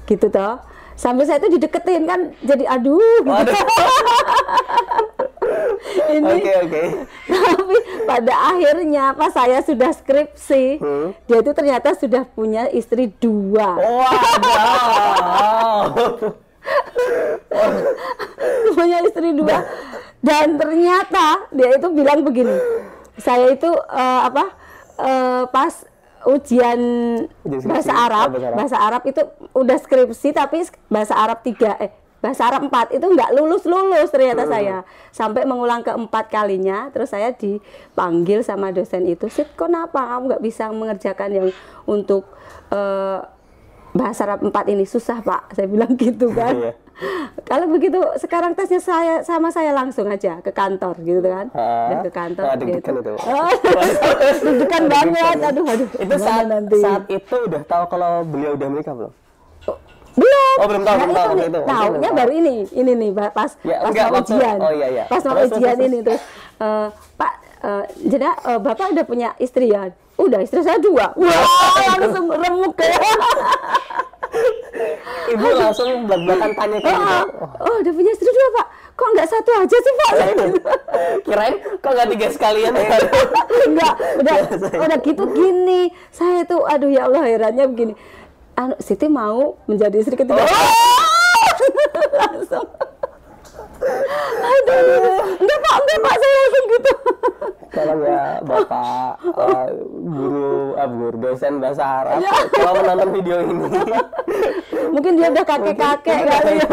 gitu 0.03 0.25
toh 0.27 0.57
sambil 0.95 1.29
saya 1.29 1.37
itu 1.37 1.61
dideketin 1.61 2.03
kan 2.03 2.33
jadi 2.41 2.65
aduh 2.73 2.97
gitu. 3.21 3.53
Ini 6.11 6.31
Oke 6.31 6.51
oke. 6.61 6.83
tapi 7.31 7.75
pada 8.03 8.33
akhirnya 8.49 9.11
pas 9.11 9.29
saya 9.29 9.61
sudah 9.61 9.91
skripsi 9.91 10.77
Hmm. 10.77 11.07
dia 11.25 11.37
itu 11.39 11.51
ternyata 11.51 11.93
sudah 11.93 12.25
punya 12.27 12.65
istri 12.69 13.09
dua 13.13 13.77
Waduh. 15.81 16.21
punya 18.71 18.97
istri 19.01 19.33
dua 19.33 19.65
dan 20.19 20.55
ternyata 20.55 21.47
dia 21.49 21.69
itu 21.71 21.87
bilang 21.89 22.21
begini 22.21 22.53
saya 23.17 23.49
itu 23.49 23.67
eh, 23.67 24.21
apa 24.23 24.43
eh, 24.97 25.43
pas 25.47 25.73
ujian 26.23 26.79
bahasa 27.65 27.91
Arab 27.91 28.29
bahasa 28.29 28.37
Arab. 28.37 28.55
bahasa 28.55 28.75
Arab 28.79 29.01
itu 29.03 29.21
udah 29.51 29.75
skripsi 29.75 30.29
tapi 30.31 30.63
bahasa 30.87 31.13
Arab 31.15 31.41
tiga 31.41 31.75
eh 31.77 31.89
bahasa 32.21 32.45
Arab 32.45 32.61
empat 32.63 32.93
itu 32.93 33.01
nggak 33.01 33.33
lulus 33.33 33.65
lulus 33.65 34.07
ternyata 34.07 34.45
Hmm. 34.45 34.51
saya. 34.51 34.77
Sampai 35.09 35.41
mengulang 35.43 35.81
keempat 35.81 36.29
kalinya 36.29 36.87
terus 36.89 37.09
saya 37.09 37.33
dipanggil 37.33 38.41
sama 38.41 38.69
dosen 38.69 39.03
itu 39.03 39.25
sit 39.27 39.49
kenapa? 39.51 39.99
Kamu 40.07 40.29
nggak 40.29 40.43
bisa 40.43 40.69
mengerjakan 40.69 41.29
yang 41.31 41.47
untuk 41.83 42.29
eh, 42.69 43.19
bahasa 43.91 44.23
Arab 44.23 44.41
empat 44.41 44.65
ini? 44.67 44.85
Susah 44.85 45.19
pak. 45.19 45.51
Saya 45.51 45.65
bilang 45.65 45.97
gitu 45.97 46.29
kan. 46.31 46.53
Iya. 46.55 46.73
kalau 47.49 47.65
begitu 47.65 47.97
sekarang 48.15 48.53
tesnya 48.53 48.77
saya 48.77 49.25
sama 49.25 49.49
saya 49.49 49.73
langsung 49.73 50.05
aja 50.05 50.37
ke 50.39 50.53
kantor 50.53 51.01
gitu 51.01 51.25
kan. 51.25 51.49
Dan 51.51 51.97
ke 51.99 52.11
kantor 52.11 52.43
Ah, 52.45 52.53
deg-degan 52.53 52.93
gitu. 52.95 53.01
itu. 53.01 53.13
Oh, 53.17 53.49
deg-degan 54.45 54.83
banget. 54.85 55.35
aduh 55.41 55.65
aduh. 55.65 55.89
Itu 55.89 56.15
saat 56.15 56.45
nanti? 56.45 56.77
saat 56.77 57.03
itu 57.09 57.35
udah 57.41 57.61
tahu 57.65 57.83
kalau 57.89 58.21
beliau 58.21 58.53
udah 58.53 58.67
menikah 58.69 58.93
belum? 58.93 59.11
Belum. 60.13 60.55
Oh, 60.57 60.67
belum 60.67 60.81
tahu, 60.81 60.91
Nah, 60.91 61.01
belum 61.01 61.15
tahu 61.15 61.31
itu. 61.37 61.59
Waktu 61.61 61.71
tahunya 61.71 62.03
tahu. 62.05 62.17
baru 62.17 62.31
ini 62.33 62.53
ini 62.71 62.91
nih 62.93 63.09
pas 63.13 63.51
Ya, 63.61 63.77
pas 63.79 63.89
enggak, 63.89 64.05
mau 64.05 64.15
waktu- 64.17 64.33
ujian. 64.33 64.57
oh, 64.57 64.71
iya, 64.71 64.87
iya. 64.89 65.03
pas 65.05 65.21
mau 65.21 65.33
Terus, 65.33 65.49
ujian 65.49 65.75
terus, 65.75 65.87
ini 65.87 65.97
terus 66.01 66.21
eh, 66.57 66.87
pak 67.15 67.31
eh, 67.61 67.83
jadi 68.05 68.25
eh, 68.27 68.59
bapak 68.59 68.87
udah 68.91 69.05
punya 69.05 69.29
istri 69.37 69.65
ya? 69.67 69.87
Udah 70.15 70.39
istri 70.39 70.59
saya 70.59 70.77
dua. 70.77 71.09
Wah 71.11 71.45
langsung 71.97 72.29
remuk 72.29 72.75
ya. 72.77 72.93
Ibu 75.27 75.47
langsung 75.53 75.89
belak-belakan 76.05 76.51
tanya 76.53 76.77
kayak 76.79 76.97
gitu. 76.97 77.15
oh, 77.41 77.61
oh. 77.61 77.75
Udah 77.81 77.91
punya 77.91 78.11
istri 78.11 78.29
dua 78.29 78.47
pak? 78.53 78.67
Kok 78.91 79.07
nggak 79.09 79.27
satu 79.27 79.49
aja 79.55 79.77
sih 79.77 79.93
pak. 79.97 80.11
Kirain 81.23 81.53
kok 81.77 81.91
nggak 81.91 82.07
tiga 82.09 82.27
sekalian? 82.29 82.73
enggak 83.65 83.93
udah 84.19 84.35
udah 84.77 84.97
gitu 85.01 85.23
gini. 85.31 85.81
Saya 86.09 86.43
tuh 86.43 86.63
aduh 86.63 86.87
ya 86.87 87.07
Allah 87.07 87.23
herannya 87.25 87.65
begini 87.65 87.93
anu 88.61 88.75
Siti 88.77 89.07
mau 89.09 89.57
menjadi 89.65 89.95
istri 89.97 90.13
ketiga. 90.13 90.41
Langsung. 92.21 92.67
Aduh 94.41 94.77
enggak 95.41 95.59
pak 95.59 95.75
enggak 95.81 95.99
pak 96.05 96.13
saya 96.13 96.35
langsung 96.37 96.65
gitu. 96.69 96.93
Tolong 97.71 98.01
ya 98.03 98.23
Bapak 98.43 99.11
eh, 99.23 99.67
guru, 100.11 100.75
ah, 100.75 100.87
guru 100.91 101.15
dosen 101.17 101.63
bahasa 101.63 101.83
Arab 102.03 102.19
Ya. 102.19 102.35
kalau 102.51 102.83
menonton 102.83 103.09
video 103.15 103.37
ini. 103.41 103.67
mungkin 104.91 105.11
dia 105.15 105.27
udah 105.31 105.45
kakek 105.47 105.77
kakek 105.79 106.19
kali 106.27 106.53
ya 106.59 106.67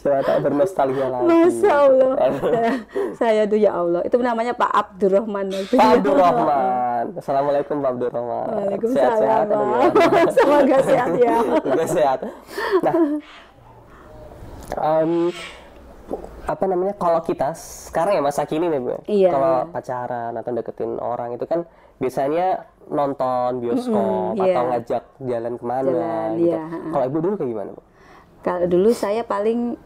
Saya 0.00 0.24
tak 0.24 0.40
bernostalgia 0.40 1.12
lagi. 1.12 1.28
Masya 1.28 1.72
Allah 1.76 2.12
saya, 3.12 3.44
tuh 3.44 3.60
ya 3.60 3.76
Allah 3.76 4.00
itu 4.00 4.16
namanya 4.16 4.56
Pak 4.56 4.72
Abdurrahman 4.72 5.52
Pak 5.68 6.00
Abdurrahman. 6.00 7.04
Assalamualaikum 7.20 7.84
Pak 7.84 7.90
Abdurrahman. 7.92 8.46
Waalaikumsalam 8.48 8.96
Sehat-sehat. 8.96 9.44
Pak. 9.44 9.60
aduh. 9.60 10.28
semoga 10.40 10.76
sehat 10.80 11.10
ya 11.20 11.36
Juga 11.60 11.84
sehat. 11.84 12.18
Nah, 12.80 12.94
em, 14.80 15.12
apa 16.48 16.64
namanya? 16.64 16.94
Kalau 16.96 17.20
kita 17.20 17.52
sekarang 17.52 18.16
ya 18.16 18.22
masa 18.24 18.48
kini 18.48 18.72
nih 18.72 18.80
bu, 18.80 18.96
Iya. 19.04 19.30
kalau 19.30 19.54
pacaran 19.68 20.32
atau 20.32 20.50
deketin 20.56 20.96
orang 20.96 21.36
itu 21.36 21.44
kan 21.44 21.68
biasanya 22.00 22.64
nonton 22.88 23.60
bioskop 23.60 24.32
Mm-mm, 24.32 24.40
atau 24.40 24.48
iya. 24.64 24.68
ngajak 24.72 25.02
jalan 25.20 25.52
ke 25.60 25.64
mana 25.68 25.84
Jalan, 25.84 26.28
gitu. 26.40 26.48
iya. 26.48 26.62
Kalau 26.88 27.04
ibu 27.04 27.18
dulu 27.20 27.34
kayak 27.36 27.50
gimana 27.52 27.70
bu? 27.76 27.82
kalau 28.40 28.64
dulu 28.64 28.88
saya 28.96 29.20
paling 29.20 29.76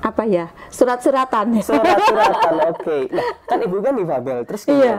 apa 0.00 0.24
ya 0.24 0.48
surat-suratan 0.72 1.60
Surat-suratan, 1.60 2.54
oke. 2.72 2.98
Nah, 3.12 3.26
kan 3.44 3.58
ibu 3.60 3.76
kan 3.84 3.94
difabel, 3.96 4.38
terus 4.48 4.64
gimana? 4.64 4.80
Iya, 4.80 4.96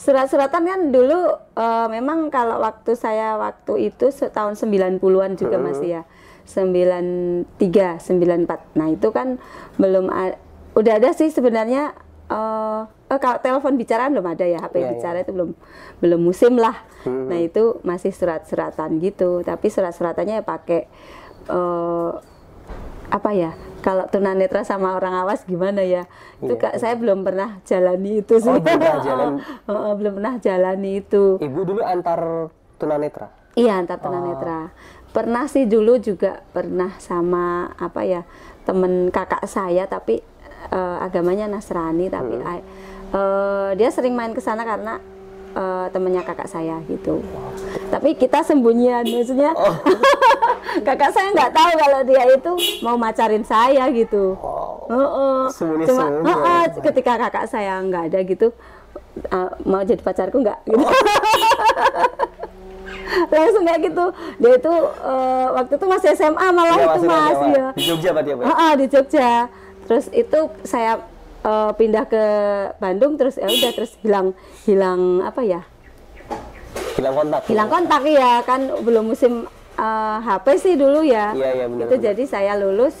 surat-suratan 0.00 0.62
kan 0.64 0.80
dulu 0.88 1.36
eh, 1.36 1.86
memang 1.92 2.32
kalau 2.32 2.60
waktu 2.64 2.96
saya 2.96 3.36
waktu 3.36 3.92
itu 3.92 4.08
tahun 4.32 4.56
90-an 4.56 5.36
juga 5.36 5.56
masih 5.60 6.00
ya. 6.00 6.02
93, 6.48 8.00
94. 8.00 8.72
Nah, 8.72 8.88
itu 8.88 9.08
kan 9.12 9.36
belum 9.76 10.08
udah 10.72 10.92
ada 10.96 11.12
sih 11.12 11.28
sebenarnya 11.28 11.92
eh 12.28 12.82
eh, 12.88 13.18
kalau 13.20 13.36
telepon 13.44 13.76
bicaraan 13.76 14.16
belum 14.16 14.32
ada 14.32 14.48
ya, 14.48 14.64
HP 14.64 14.80
Iya, 14.80 14.88
bicara 14.96 15.16
itu 15.20 15.32
belum 15.36 15.52
belum 16.00 16.20
musim 16.24 16.56
lah. 16.56 16.76
Nah, 17.04 17.36
itu 17.36 17.76
masih 17.84 18.16
surat-suratan 18.16 18.96
gitu, 19.04 19.44
tapi 19.44 19.68
surat-suratannya 19.68 20.40
ya 20.40 20.44
pakai 20.44 20.88
eh 21.52 22.12
apa 23.08 23.30
ya 23.30 23.50
kalau 23.78 24.04
tunanetra 24.04 24.60
sama 24.62 24.92
orang 24.92 25.16
awas 25.18 25.42
gimana 25.42 25.80
ya 25.80 26.04
itu 26.38 26.50
Iya. 26.50 26.60
kak 26.60 26.74
saya 26.76 26.94
belum 26.94 27.22
pernah 27.22 27.56
jalani 27.62 28.20
itu 28.20 28.36
sih 28.36 28.46
Oh, 28.46 28.58
belum 28.58 28.76
pernah 28.76 29.00
jalan. 29.08 29.30
Heeh, 29.40 29.92
belum 29.94 30.12
pernah 30.14 30.34
jalani 30.36 30.90
itu 30.98 31.24
Ibu 31.38 31.60
dulu 31.64 31.80
antar 31.80 32.20
tunanetra. 32.76 33.32
iya 33.54 33.76
antar 33.76 33.96
tunanetra 33.98 34.70
pernah 35.08 35.44
sih 35.44 35.64
dulu 35.64 35.96
juga 35.96 36.44
pernah 36.48 36.92
sama 36.98 37.44
apa 37.74 38.04
ya 38.04 38.22
temen 38.62 39.08
kakak 39.08 39.42
saya 39.44 39.84
tapi 39.84 40.20
eh, 40.68 40.96
agamanya 41.00 41.48
Nasrani 41.48 42.06
tapi 42.06 42.36
Hmm. 42.38 42.60
eh, 43.10 43.70
dia 43.74 43.88
sering 43.88 44.12
main 44.12 44.30
ke 44.30 44.38
sana 44.38 44.62
karena 44.62 45.00
eh, 45.50 45.86
temennya 45.88 46.22
kakak 46.22 46.46
saya 46.46 46.80
gitu 46.84 47.20
tapi 47.88 48.12
kita 48.14 48.40
sembunyian 48.40 49.04
maksudnya 49.04 49.52
Oh. 49.52 49.74
kakak 50.86 51.10
saya 51.10 51.32
nggak 51.32 51.50
tahu 51.50 51.70
kalau 51.74 52.00
dia 52.02 52.24
itu 52.28 52.52
mau 52.80 52.94
macarin 52.94 53.42
saya 53.42 53.88
gitu 53.90 54.36
Heeh. 54.86 55.40
Sembunyi-sembunyi. 55.50 56.22
cuma 56.22 56.34
heeh, 56.44 56.62
ketika 56.82 57.12
kakak 57.18 57.46
saya 57.46 57.80
nggak 57.80 58.04
ada 58.08 58.18
gitu 58.22 58.46
uh, 59.26 59.50
mau 59.62 59.80
jadi 59.80 59.98
pacarku 59.98 60.38
nggak 60.38 60.58
gitu. 60.64 60.84
langsung 63.28 63.64
kayak 63.64 63.80
gitu 63.82 64.04
dia 64.38 64.52
itu 64.54 64.72
uh, 65.00 65.46
waktu 65.54 65.72
itu 65.74 65.86
masih 65.86 66.08
SMA 66.14 66.46
malah 66.50 66.76
Iya, 66.76 66.84
itu 66.84 66.90
masih 66.90 67.08
mas 67.08 67.40
ya 67.48 67.66
Di 67.72 67.82
Jogja 67.84 68.10
berarti 68.12 68.30
ya, 68.30 68.36
ah, 68.46 68.72
di 68.74 68.86
Jogja. 68.86 69.30
Terus 69.88 70.06
itu 70.12 70.38
saya 70.62 70.92
eh, 71.40 71.70
pindah 71.72 72.04
ke 72.04 72.24
Bandung 72.76 73.14
terus 73.14 73.36
ya 73.36 73.46
udah 73.46 73.70
terus 73.72 73.92
hilang 74.00 74.32
hilang 74.64 75.22
apa 75.22 75.40
ya? 75.40 75.60
Hilang 76.94 77.14
kontak. 77.14 77.40
Hilang 77.46 77.68
kontak 77.68 78.02
ya 78.04 78.42
kan 78.42 78.60
belum 78.78 79.04
musim 79.08 79.46
eh, 79.74 80.16
HP 80.20 80.46
sih 80.58 80.74
dulu 80.74 81.02
ya. 81.02 81.30
Iya, 81.32 81.48
iya, 81.54 81.64
benar, 81.66 81.86
Itu 81.86 81.96
jadi 81.96 82.22
saya 82.24 82.52
lulus 82.54 82.94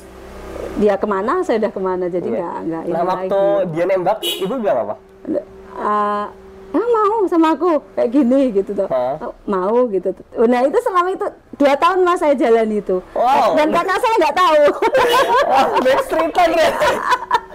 dia 0.74 0.94
ke 0.94 1.06
mana 1.06 1.42
saya 1.42 1.58
udah 1.58 1.70
ke 1.70 1.80
mana 1.80 2.04
jadi 2.06 2.24
Iya. 2.24 2.38
nggak 2.38 2.56
nggak 2.64 2.82
ini 2.84 2.94
Nah, 2.94 3.04
waktu 3.04 3.38
lagi. 3.38 3.70
dia 3.70 3.84
nembak, 3.84 4.18
ibu 4.22 4.54
bilang 4.56 4.78
apa? 4.80 4.94
Eh, 5.28 5.44
ah, 5.78 6.26
mau 6.68 7.26
sama 7.26 7.54
aku 7.54 7.78
kayak 7.94 8.10
gini 8.10 8.40
gitu 8.52 8.70
tuh? 8.72 8.86
Oh, 8.88 9.34
mau 9.44 9.86
gitu 9.88 10.10
nah 10.40 10.60
itu 10.60 10.78
selama 10.78 11.08
itu 11.10 11.26
dua 11.54 11.74
tahun 11.74 12.02
mas 12.02 12.18
saya 12.18 12.34
jalan 12.34 12.70
itu 12.72 12.98
Wow. 13.12 13.54
dan 13.54 13.70
kakak 13.70 13.98
saya 13.98 14.14
nggak 14.16 14.36
tahu 14.36 14.62
Wah, 15.50 15.66
backstreet 15.80 16.30
ternyata. 16.32 16.88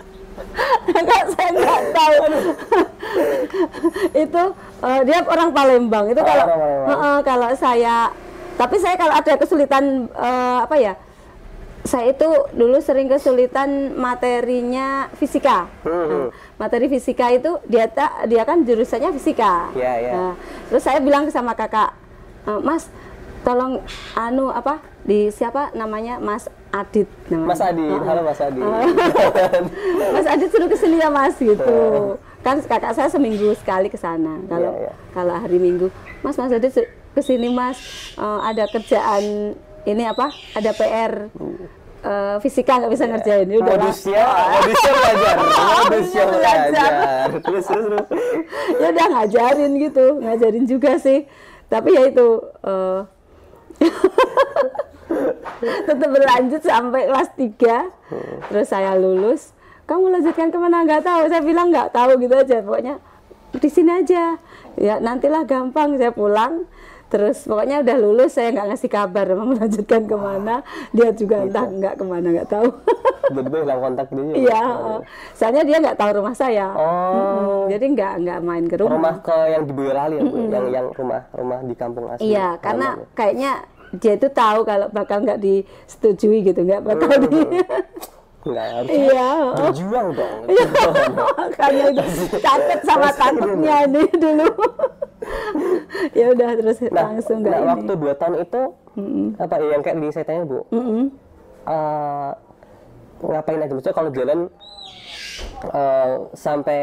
Kakak 0.86 1.24
saya 1.31 1.50
nggak 1.51 1.81
tahu. 1.91 2.15
itu 4.15 4.43
eh, 4.81 5.00
dia 5.03 5.17
orang 5.24 5.50
Palembang. 5.51 6.05
Itu 6.07 6.19
Oh, 6.19 6.25
kalau 6.25 6.43
orang 6.43 6.60
Palembang. 6.60 6.88
Heeh, 6.89 7.17
kalau 7.24 7.50
saya 7.53 7.98
tapi 8.53 8.75
saya 8.77 8.95
kalau 8.95 9.13
ada 9.13 9.33
kesulitan 9.36 9.83
eh, 10.10 10.57
apa 10.60 10.75
ya? 10.75 10.93
Saya 11.83 12.15
itu 12.15 12.24
dulu 12.53 12.79
sering 12.79 13.05
kesulitan 13.05 13.67
materinya 13.93 15.12
fisika. 15.13 15.67
Hmm, 15.83 15.91
Nah, 16.07 16.25
materi 16.55 16.88
fisika 16.88 17.27
itu 17.27 17.60
dia 17.65 17.86
ta- 17.86 18.24
dia 18.24 18.41
kan 18.41 18.63
jurusannya 18.63 19.12
fisika. 19.12 19.67
Iya, 19.74 19.93
iya. 20.00 20.12
Nah, 20.13 20.33
terus 20.65 20.79
saya 20.79 20.98
bilang 20.98 21.27
sama 21.27 21.51
kakak, 21.51 21.91
"Eh, 22.45 22.60
Mas, 22.62 22.88
tolong 23.44 23.84
anu 24.16 24.50
apa 24.50 24.80
di 25.04 25.28
siapa 25.30 25.76
namanya 25.76 26.18
Mas 26.18 26.48
Adit 26.72 27.06
namanya. 27.30 27.48
Mas 27.52 27.62
Adi, 27.62 27.86
Heeh. 27.86 28.02
halo 28.02 28.22
Mas 28.24 28.40
Adi. 28.40 28.62
Mas 30.16 30.26
Adit 30.26 30.50
suruh 30.50 30.66
ke 30.66 30.74
sini 30.74 30.98
ya 30.98 31.12
Mas 31.12 31.36
gitu. 31.38 31.76
Kan 32.40 32.60
kakak 32.60 32.92
saya 32.92 33.08
seminggu 33.08 33.54
sekali 33.54 33.88
ke 33.88 33.96
sana. 33.96 34.40
Kalau 34.48 34.74
Iya, 34.74 34.90
iya. 34.90 34.94
kalau 35.14 35.36
hari 35.38 35.60
Minggu, 35.60 35.88
Mas 36.20 36.36
Mas 36.36 36.50
Adit 36.50 36.74
ke 37.14 37.22
sini 37.22 37.48
Mas 37.48 37.78
Eh, 38.16 38.40
ada 38.42 38.64
kerjaan 38.66 39.54
ini 39.84 40.04
apa? 40.04 40.32
Ada 40.56 40.72
PR 40.72 41.28
eh, 42.04 42.36
fisika 42.40 42.80
nggak 42.80 42.92
bisa 42.92 43.06
ngerjain. 43.06 43.48
Ya 43.48 43.58
udah. 43.60 43.76
Modusnya, 43.76 44.24
modusnya 44.56 44.92
belajar. 44.94 45.36
Modusnya 45.84 46.24
belajar. 46.26 46.64
belajar. 46.72 46.92
Terus, 47.44 47.66
terus, 47.66 47.86
terus. 47.86 48.22
ya 48.76 48.88
udah 48.90 49.08
ngajarin 49.14 49.72
gitu, 49.78 50.06
ngajarin 50.20 50.66
juga 50.66 50.92
sih. 50.98 51.28
Tapi 51.68 51.90
ya 51.92 52.04
itu 52.08 52.28
eh, 52.64 53.00
tetap 55.88 56.10
berlanjut 56.12 56.62
sampai 56.63 57.08
kelas 57.08 57.30
3 57.39 58.51
terus 58.51 58.68
saya 58.70 58.98
lulus. 58.98 59.56
Kamu 59.84 60.15
lanjutkan 60.15 60.48
ke 60.48 60.58
mana? 60.60 60.88
Nggak 60.88 61.03
tahu. 61.03 61.22
Saya 61.27 61.44
bilang 61.44 61.68
nggak 61.68 61.92
tahu 61.92 62.15
gitu 62.24 62.36
aja. 62.39 62.63
Pokoknya 62.63 62.96
di 63.60 63.70
sini 63.70 63.92
aja. 63.92 64.39
Ya 64.80 64.96
nantilah 65.03 65.44
gampang. 65.44 66.00
Saya 66.00 66.15
pulang 66.15 66.63
terus 67.13 67.46
pokoknya 67.46 67.86
udah 67.86 67.96
lulus 67.96 68.34
saya 68.34 68.50
nggak 68.50 68.74
ngasih 68.74 68.89
kabar 68.89 69.25
mau 69.38 69.46
melanjutkan 69.46 70.01
ke 70.03 70.17
mana 70.17 70.65
dia 70.89 71.13
juga 71.13 71.46
entah 71.46 71.70
nggak 71.70 71.93
ke 71.93 72.03
mana 72.03 72.27
nggak 72.34 72.50
tahu 72.50 72.67
Tiba-tiba 73.24 73.58
hilang 73.63 73.79
kontak 73.79 74.08
dia 74.10 74.34
iya 74.36 74.63
soalnya 75.32 75.62
dia 75.62 75.77
nggak 75.77 75.96
tahu 75.96 76.10
rumah 76.17 76.34
saya 76.34 76.67
Oh. 76.74 77.13
Mm-mm, 77.13 77.70
jadi 77.70 77.86
nggak 77.86 78.13
nggak 78.20 78.39
main 78.41 78.65
ke 78.65 78.75
rumah, 78.75 78.98
Rumah 78.98 79.15
ke 79.22 79.38
yang 79.48 79.63
di 79.63 79.74
Boyolali 79.74 80.15
ya, 80.15 80.24
Bu? 80.24 80.38
Yang 80.50 80.65
yang 80.72 80.88
rumah 80.91 81.22
rumah 81.29 81.60
di 81.62 81.75
kampung 81.75 82.05
asli. 82.10 82.34
Iya, 82.34 82.48
karena 82.58 82.88
ya. 82.98 83.05
kayaknya 83.13 83.51
dia 83.93 84.13
itu 84.15 84.27
tahu 84.27 84.60
kalau 84.63 84.88
bakal 84.89 85.22
nggak 85.22 85.38
disetujui 85.38 86.41
gitu, 86.41 86.65
nggak 86.65 86.82
bakal 86.82 87.13
Hmm. 87.13 87.29
di. 87.29 87.39
Enggak 88.44 88.68
harus 88.70 88.90
Iya, 88.92 89.30
berjuang 89.56 90.08
dong. 90.14 90.40
makanya 91.34 91.86
itu 91.90 92.04
takut 92.38 92.80
sama 92.84 93.10
takutnya 93.14 93.76
ini 93.86 94.04
dulu. 94.14 94.48
ya 96.12 96.25
udah 96.29 96.50
terus 96.53 96.77
Nah, 96.84 96.92
langsung 97.08 97.40
nah 97.40 97.48
nggak 97.48 97.60
ini. 97.60 97.70
waktu 97.72 97.92
dua 97.96 98.14
tahun 98.14 98.36
itu 98.42 98.62
apa 99.38 99.53
ya, 99.58 99.68
yang 99.72 99.82
kayak 99.82 99.96
di 99.98 100.08
saya 100.12 100.25
tanya 100.27 100.44
bu, 100.44 100.60
Mm-mm. 100.70 101.03
eh, 101.66 102.32
ngapain 103.24 103.58
aja? 103.58 103.72
Maksudnya 103.72 103.96
kalau 103.96 104.10
jalan 104.12 104.40
eh, 105.66 106.14
sampai 106.36 106.82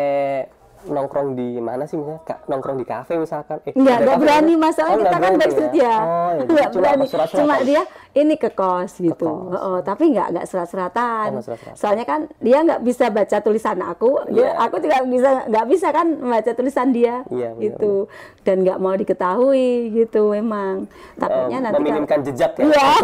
nongkrong 0.83 1.29
di 1.33 1.59
mana 1.59 1.85
sih 1.85 1.95
misalnya 1.95 2.23
Ka- 2.23 2.41
nongkrong 2.47 2.77
di 2.77 2.85
kafe 2.85 3.15
misalkan 3.17 3.61
eh, 3.63 3.73
Nggak, 3.73 3.99
nggak 4.01 4.19
berani 4.19 4.55
kan? 4.55 4.63
masalah 4.63 4.91
Oh, 4.91 4.99
kita 4.99 5.09
nggak 5.11 5.21
kan 5.21 5.33
backstreet 5.37 5.75
ya, 5.75 5.97
oh, 5.99 6.31
ya 6.31 6.43
nggak 6.49 6.69
cuma 6.71 6.81
berani. 6.83 7.05
surat-suratan. 7.05 7.39
Cuma 7.39 7.55
dia 7.61 7.83
ini 8.13 8.35
ke 8.35 8.51
kos 8.51 8.93
gitu, 8.97 9.27
kos. 9.27 9.55
Oh, 9.57 9.79
tapi 9.81 10.05
nggak 10.09 10.29
nggak 10.31 10.47
surat-suratan. 10.47 11.29
Oh, 11.31 11.41
surat-suratan. 11.41 11.77
Soalnya 11.77 12.05
kan 12.05 12.21
dia 12.37 12.59
nggak 12.61 12.81
bisa 12.81 13.05
baca 13.09 13.37
tulisan 13.39 13.79
aku, 13.81 14.11
dia, 14.29 14.41
Iya. 14.47 14.51
aku 14.59 14.77
juga 14.79 14.97
bisa 15.05 15.31
nggak 15.47 15.67
bisa 15.67 15.89
kan 15.91 16.07
membaca 16.11 16.51
tulisan 16.51 16.89
dia, 16.91 17.15
Iya, 17.29 17.49
benar, 17.51 17.61
gitu. 17.61 17.95
Dan 18.41 18.57
nggak 18.63 18.79
mau 18.79 18.95
diketahui 18.95 19.71
gitu 19.95 20.33
memang. 20.33 20.89
Takutnya 21.15 21.59
Eh, 21.59 21.63
nanti 21.63 21.77
meminimkan 21.79 22.19
jejak 22.23 22.53
ya 22.55 22.65
Iya. 22.67 22.89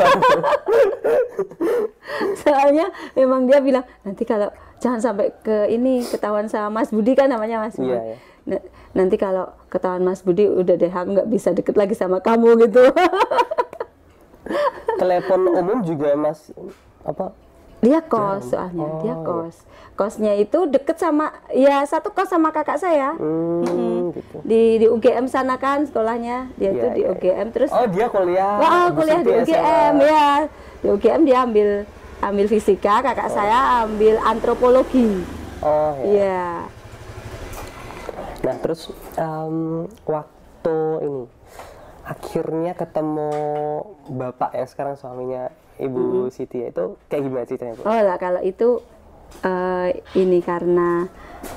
Soalnya 2.39 2.87
memang 3.13 3.45
dia 3.45 3.59
bilang 3.61 3.85
nanti 4.01 4.23
kalau 4.23 4.49
jangan 4.79 5.01
sampai 5.01 5.33
ke 5.39 5.69
ini 5.69 6.05
ketahuan 6.05 6.47
sama 6.47 6.69
Mas 6.75 6.89
Budi 6.89 7.13
kan 7.13 7.27
namanya 7.27 7.59
Mas 7.59 7.75
Budi. 7.75 7.91
Iya, 7.91 8.03
iya. 8.05 8.17
N- 8.49 8.65
Nanti 8.95 9.17
kalau 9.17 9.53
ketahuan 9.67 10.01
Mas 10.01 10.21
Budi 10.21 10.45
udah 10.45 10.75
deh 10.75 10.89
aku 10.89 11.09
nggak 11.13 11.29
bisa 11.29 11.51
deket 11.51 11.75
lagi 11.75 11.93
sama 11.93 12.19
kamu 12.19 12.57
gitu. 12.63 12.81
telepon 14.97 15.41
umum 15.51 15.79
juga 15.83 16.15
mas 16.15 16.49
apa 17.03 17.35
dia 17.77 18.01
kos 18.01 18.51
soalnya, 18.51 18.89
dia 18.97 19.15
Oh, 19.15 19.45
kos. 19.45 19.57
Kosnya 19.93 20.33
itu 20.35 20.65
deket 20.65 20.97
sama 20.97 21.29
ya 21.53 21.85
satu 21.85 22.09
kos 22.09 22.25
sama 22.27 22.49
kakak 22.49 22.81
saya. 22.81 23.13
hmm, 23.13 24.11
gitu 24.13 24.37
Di 24.43 24.61
di 24.77 24.87
UGM 24.89 25.25
sana 25.27 25.55
kan 25.55 25.85
sekolahnya. 25.85 26.49
Dia 26.57 26.73
itu 26.73 26.81
Iya, 26.83 26.95
di 26.95 27.03
iya, 27.03 27.13
UGM 27.13 27.47
terus 27.53 27.69
oh 27.71 27.85
dia 27.87 28.09
kuliah 28.09 28.57
Wah, 28.57 28.89
Bu 28.89 29.05
kuliah 29.05 29.21
di 29.21 29.31
UGM 29.31 29.95
ya. 30.03 30.29
Di 30.81 30.87
UGM 30.89 31.21
dia 31.23 31.39
ambil 31.43 31.69
ambil 32.25 32.47
fisika, 32.49 33.05
kakak 33.05 33.29
saya 33.29 33.85
ambil 33.85 34.17
antropologi. 34.25 35.25
oh 35.61 35.95
ya 36.05 36.13
Iya. 36.13 36.49
Nah 38.47 38.57
terus 38.63 38.93
em, 39.19 39.91
waktu 40.07 40.77
ini 41.03 41.25
akhirnya 42.07 42.73
ketemu 42.79 43.31
bapak 44.07 44.55
yang 44.55 44.69
sekarang 44.71 44.95
suaminya 44.95 45.51
ibu 45.83 46.31
Siti 46.31 46.63
itu 46.63 46.95
kayak 47.11 47.23
gimana 47.27 47.45
ceritanya 47.45 47.75
bu? 47.75 47.83
Oh 47.83 48.01
lah 48.07 48.17
kalau 48.23 48.41
itu 48.47 48.79
eh, 49.43 50.01
ini 50.15 50.39
karena 50.41 51.11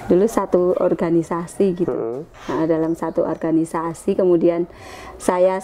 dulu 0.10 0.26
satu 0.26 0.74
organisasi 0.82 1.65
gitu. 1.78 2.26
Hmm. 2.26 2.26
Nah, 2.50 2.65
dalam 2.65 2.93
satu 2.98 3.26
organisasi 3.26 4.17
kemudian 4.17 4.65
saya 5.22 5.62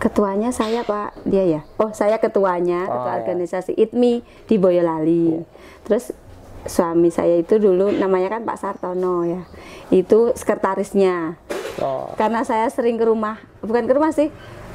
ketuanya 0.00 0.48
saya 0.50 0.80
Pak 0.80 1.22
dia 1.22 1.44
ya. 1.44 1.60
Oh, 1.76 1.92
saya 1.92 2.16
ketuanya 2.16 2.88
Oh, 2.88 2.92
ketua 2.96 3.12
ya. 3.12 3.16
organisasi 3.20 3.72
ITMI 3.76 4.14
di 4.48 4.56
Boyolali. 4.56 5.44
Terus 5.84 6.16
suami 6.62 7.08
saya 7.08 7.36
itu 7.36 7.56
dulu 7.56 7.88
namanya 7.90 8.32
kan 8.32 8.42
Pak 8.42 8.56
Sartono 8.56 9.22
ya. 9.22 9.44
Itu 9.88 10.32
sekretarisnya. 10.32 11.36
Oh 11.78 12.12
Karena 12.14 12.42
saya 12.42 12.66
sering 12.66 12.96
ke 12.96 13.04
rumah, 13.04 13.36
bukan 13.60 13.84
ke 13.84 13.92
rumah 13.92 14.10
sih. 14.10 14.32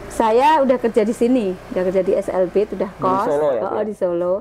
Saya 0.07 0.61
udah 0.61 0.77
kerja 0.77 1.01
di 1.01 1.11
sini, 1.11 1.45
udah 1.73 1.83
kerja 1.83 2.01
di 2.01 2.13
SLB, 2.13 2.71
udah 2.71 2.91
kos. 2.95 3.25
Solo 3.27 3.49
ya, 3.51 3.61
Oh, 3.65 3.75
ya? 3.75 3.83
di 3.83 3.93
Solo. 3.93 4.33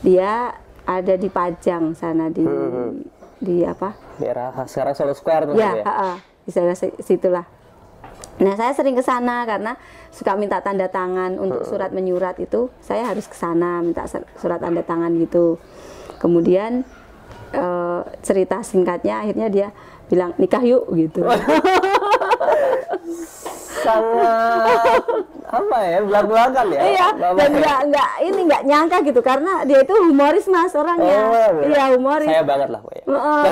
Dia 0.00 0.54
ada 0.82 1.14
di 1.14 1.28
Pajang 1.28 1.92
sana 1.92 2.26
di 2.26 2.42
Hmm, 2.42 3.02
di 3.36 3.62
apa? 3.62 3.94
daerah 4.16 4.54
sekarang 4.64 4.94
Solo 4.94 5.12
Square 5.12 5.50
tuh 5.50 5.54
Ya, 5.54 5.74
ya? 5.76 5.84
ha-ha, 5.84 6.12
di 6.42 6.50
sana 6.50 6.72
si- 6.72 6.94
situlah. 6.98 7.44
Nah, 8.42 8.58
saya 8.58 8.74
sering 8.74 8.98
ke 8.98 9.04
sana 9.06 9.46
karena 9.46 9.78
suka 10.10 10.34
minta 10.34 10.58
tanda 10.58 10.90
tangan 10.90 11.38
untuk 11.38 11.62
surat 11.62 11.94
menyurat 11.94 12.34
itu, 12.42 12.74
saya 12.82 13.06
harus 13.06 13.30
ke 13.30 13.38
sana 13.38 13.78
minta 13.78 14.02
surat 14.10 14.58
tanda 14.58 14.82
tangan 14.82 15.14
gitu. 15.22 15.62
Kemudian 16.18 16.82
eh, 17.54 18.00
cerita 18.26 18.66
singkatnya 18.66 19.22
akhirnya 19.22 19.46
dia 19.46 19.68
bilang 20.10 20.34
nikah 20.42 20.62
yuk 20.66 20.90
gitu. 20.98 21.22
sangat 23.82 25.02
apa 25.44 25.76
ya 25.78 25.98
belak 26.00 26.24
belakan 26.24 26.66
ya 26.70 26.80
Iya, 26.82 27.06
dan 27.34 27.50
ya? 27.50 27.58
nggak 27.58 27.78
nggak 27.86 28.10
ini 28.22 28.40
nggak 28.42 28.62
nyangka 28.64 28.96
gitu 29.02 29.20
karena 29.20 29.52
dia 29.62 29.78
itu 29.80 29.92
humoris 29.92 30.46
mas 30.46 30.72
orangnya. 30.72 31.18
Oh, 31.20 31.50
iya 31.62 31.84
humoris. 31.92 32.24
saya 32.24 32.42
banget 32.42 32.68
lah 32.68 32.80
Heeh. 32.82 33.44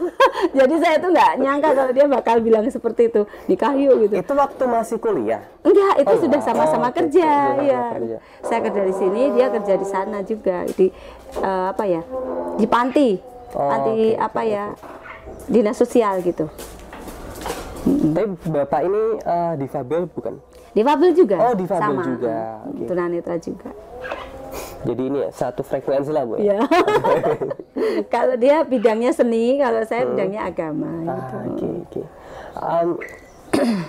Jadi 0.58 0.74
saya 0.78 0.96
tuh 0.96 1.10
nggak 1.10 1.32
nyangka 1.36 1.68
kalau 1.72 1.90
dia 1.90 2.06
bakal 2.06 2.36
bilang 2.38 2.64
seperti 2.68 3.08
itu 3.08 3.20
nikah 3.46 3.74
yuk 3.74 3.94
gitu. 4.00 4.14
itu 4.16 4.32
waktu 4.32 4.62
masih 4.64 4.96
kuliah 4.96 5.42
Enggak, 5.60 5.94
itu 5.98 6.08
Oh, 6.08 6.20
sudah 6.20 6.38
enggak. 6.38 6.48
sama-sama 6.48 6.86
Oh, 6.86 6.92
kerja, 6.94 7.28
sama-sama 7.28 7.62
ya. 7.62 7.82
kerja. 7.92 8.16
Saya 8.40 8.60
kerja 8.62 8.82
di 8.82 8.94
sini, 8.94 9.22
dia 9.30 9.46
kerja 9.50 9.74
di 9.74 9.86
sana 9.86 10.18
juga 10.22 10.56
di 10.70 10.86
eh, 11.34 11.66
apa 11.68 11.84
ya? 11.84 12.00
Di 12.56 12.64
panti, 12.64 13.10
Oh, 13.50 13.66
panti 13.66 14.14
oke, 14.14 14.16
apa 14.16 14.40
ya? 14.42 14.64
Dinas 15.44 15.74
sosial 15.74 16.22
gitu. 16.22 16.46
Tapi 17.82 18.26
bapak 18.46 18.80
ini 18.82 19.02
eh, 19.18 19.52
difabel 19.56 20.06
bukan 20.06 20.34
Difabel 20.70 21.10
juga. 21.12 21.36
Oh, 21.40 21.52
difabel 21.52 21.92
sama. 21.92 22.02
juga, 22.04 22.36
oke. 22.64 22.84
Tunanetra 22.86 23.36
juga. 23.36 23.70
jadi 24.80 25.02
ini 25.04 25.18
ya 25.20 25.28
satu 25.30 25.60
frekuensi 25.60 26.08
lah 26.08 26.24
bu 26.24 26.34
ya 26.34 26.40
Iya. 26.40 26.58
kalau 28.14 28.34
dia 28.34 28.62
bidangnya 28.62 29.10
seni, 29.10 29.56
kalau 29.56 29.80
saya 29.82 30.04
bidangnya 30.04 30.42
agama 30.42 30.88
gitu. 31.00 31.10
Ah, 31.10 31.42
oke 31.44 31.66
oke 31.82 32.02
Em, 32.50 32.88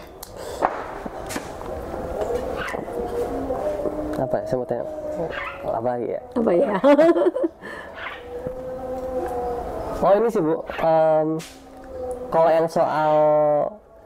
apa 4.19 4.36
ya, 4.36 4.43
saya 4.45 4.56
mau 4.56 4.65
tanya 4.65 4.84
apa 5.63 5.89
lagi 5.89 6.08
ya 6.10 6.19
Apa 6.34 6.51
ya? 6.51 6.75
Oh 10.01 10.12
ini 10.12 10.27
sih 10.27 10.41
bu, 10.41 10.60
Em, 10.75 11.38
kalau 12.27 12.49
yang 12.49 12.65
soal 12.65 13.13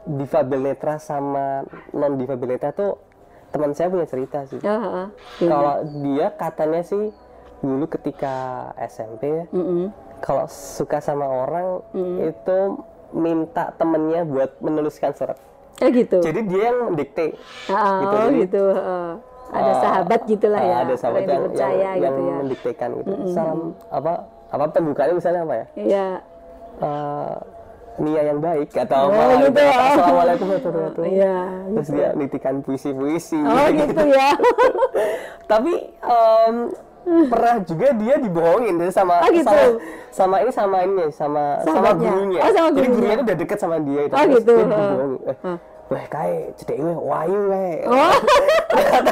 difabel 0.06 0.62
netra 0.64 0.96
sama 0.96 1.66
non 1.92 2.16
difabel 2.16 2.56
netra 2.56 2.70
tuh 2.70 2.98
teman 3.50 3.72
saya 3.72 3.88
punya 3.88 4.06
cerita 4.06 4.46
sih. 4.46 4.60
Oh, 4.62 4.70
oh. 4.70 5.08
Kalau 5.40 5.76
dia 6.02 6.28
katanya 6.32 6.82
sih 6.82 7.10
dulu 7.60 7.88
ketika 7.88 8.36
SMP 8.86 9.32
ya, 9.32 9.46
Mm-mm. 9.50 9.90
kalau 10.20 10.46
suka 10.46 11.00
sama 11.00 11.26
orang 11.26 11.82
itu 12.22 12.58
minta 13.12 13.72
temennya 13.74 14.22
buat 14.22 14.60
menuliskan 14.60 15.16
surat. 15.16 15.40
Oh 15.76 15.90
gitu. 15.90 16.20
Jadi 16.20 16.40
dia 16.46 16.70
yang 16.70 16.92
mendikte. 16.92 17.36
Ah, 17.68 18.00
gitu, 18.00 18.16
oh 18.16 18.28
jadi- 18.28 18.40
gitu. 18.44 18.64
oh. 18.70 19.12
Ada 19.46 19.72
Ah, 19.72 19.78
sahabat 19.80 20.22
gitulah 20.26 20.58
ah, 20.58 20.66
ya. 20.66 20.76
Ada 20.84 20.94
sahabat 20.98 21.22
yang, 21.22 21.30
yang, 21.30 21.38
dipercaya 21.40 21.90
yang 21.96 22.02
gitu 22.02 22.22
ya. 22.22 22.34
mendiktekan 22.36 22.90
gitu. 22.98 23.12
Salam 23.30 23.60
apa 23.88 24.14
apa 24.50 24.64
pembukaannya 24.68 25.16
misalnya 25.16 25.42
apa 25.42 25.54
ya? 25.56 25.66
Iya. 25.78 26.08
eh 26.76 27.36
Nia 27.96 28.22
yang 28.26 28.40
baik 28.40 28.76
atau 28.76 29.08
Oh, 29.08 29.16
apa 29.16 29.34
gitu 29.42 29.56
ya. 29.56 29.72
Assalamualaikum 29.90 30.46
warahmatullahi 30.46 30.84
wabarakatuh. 30.84 31.06
Iya. 31.08 31.36
Terus 31.72 31.90
dia 31.90 32.08
nitikan 32.12 32.56
puisi-puisi. 32.60 33.40
Oh 33.40 33.68
gitu 33.70 34.04
ya. 34.18 34.30
Tapi 35.46 35.74
em, 35.96 36.56
pernah 37.26 37.56
juga 37.62 37.88
dia 37.94 38.16
dibohongin 38.18 38.74
tuh 38.78 38.92
sama 38.92 39.24
Oh, 39.24 39.30
gitu. 39.30 39.48
sama 39.48 39.64
sama 40.12 40.36
ini 40.42 40.52
sama 40.52 40.78
ini 40.82 41.04
sama 41.10 41.44
sama 41.62 41.90
gurunya. 41.94 42.40
Oh, 42.42 42.52
sama 42.52 42.68
Jadi 42.70 42.76
gurunya. 42.82 42.92
gurunya 42.92 43.14
itu 43.14 43.24
udah 43.24 43.38
deket 43.38 43.58
sama 43.58 43.76
dia 43.80 44.02
itu. 44.02 44.14
Oh, 44.14 44.20
Terus 44.20 44.36
gitu. 44.36 44.52
Dia 44.52 44.64
dibohongin. 44.66 45.12
Eh, 45.24 45.58
Wah, 45.86 46.06
kayak 46.10 46.58
cedek 46.58 46.78
gue 46.82 46.96
wayu 46.98 47.42
kayak. 47.46 47.82
Oh, 47.86 48.16
ternyata 48.74 49.12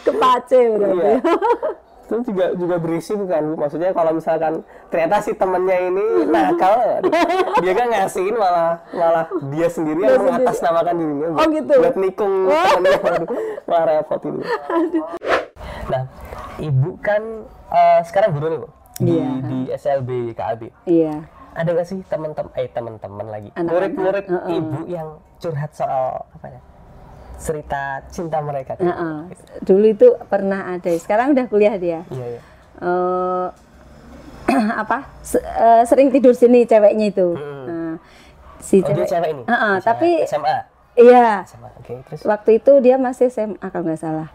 kepace 0.00 0.60
berarti. 0.70 0.94
Iya. 0.94 1.14
Terus 2.10 2.26
juga 2.26 2.46
juga 2.52 2.76
berisi 2.76 3.14
bukan 3.14 3.40
Bu? 3.46 3.54
Maksudnya 3.56 3.94
kalau 3.94 4.10
misalkan 4.10 4.52
ternyata 4.90 5.22
si 5.22 5.30
temennya 5.32 5.78
ini 5.80 6.06
nakal, 6.26 6.98
dia 7.56 7.72
kan 7.72 7.86
ngasihin 7.88 8.34
malah 8.34 8.82
malah 8.90 9.24
dia 9.46 9.70
sendiri 9.70 10.02
yang 10.02 10.18
mengatasnamakan 10.20 10.94
dirinya 10.96 11.26
Oh, 11.32 11.46
gitu. 11.46 11.70
buat 11.78 11.94
nikung 11.94 12.34
temennya, 12.50 12.98
malah 13.62 13.84
repot 13.88 14.20
ini. 14.26 14.42
Nah, 15.86 16.02
ibu 16.58 16.98
kan 16.98 17.22
eh, 17.70 18.00
sekarang 18.02 18.30
guru 18.32 18.46
nih 18.48 18.58
bu 18.58 18.68
di, 18.98 19.12
Iya. 19.12 19.30
di 19.40 19.58
SLB 19.70 20.10
KAB. 20.34 20.62
Iya. 20.84 21.14
Ada 21.50 21.68
nggak 21.72 21.86
sih 21.86 21.98
teman-teman 22.04 22.50
eh 22.54 22.68
teman-teman 22.68 23.26
lagi 23.26 23.50
murid-murid 23.56 24.22
heeh. 24.24 24.50
ibu 24.56 24.78
yang 24.86 25.08
curhat 25.38 25.70
soal 25.72 26.26
apa 26.28 26.46
ya 26.48 26.60
cerita 27.40 27.82
cinta 28.06 28.38
mereka? 28.38 28.76
Heeh. 28.76 29.32
Dulu 29.60 29.86
itu 29.88 30.08
pernah 30.28 30.70
ada. 30.70 30.92
Sekarang 30.94 31.32
udah 31.32 31.48
kuliah 31.48 31.74
dia. 31.74 32.04
Iya 32.06 32.26
iya. 32.28 32.40
eh 32.78 33.46
apa 34.82 35.08
se- 35.20 35.40
eh, 35.40 35.82
sering 35.84 36.08
tidur 36.08 36.32
sini 36.32 36.64
ceweknya 36.64 37.06
itu. 37.08 37.32
Nah, 37.32 37.96
si 38.58 38.78
Oh 38.78 38.90
dia 38.90 39.06
cewek 39.06 39.30
ini? 39.30 39.42
Heeh, 39.42 39.74
Bisa 39.74 39.86
tapi 39.86 40.10
SMA. 40.22 40.56
iya 40.96 41.44
SMA. 41.44 41.68
Terus 42.06 42.22
waktu 42.24 42.50
itu 42.58 42.72
dia 42.78 42.96
masih 42.96 43.28
SMA 43.28 43.62
kalau 43.62 43.84
nggak 43.84 43.98
salah. 43.98 44.28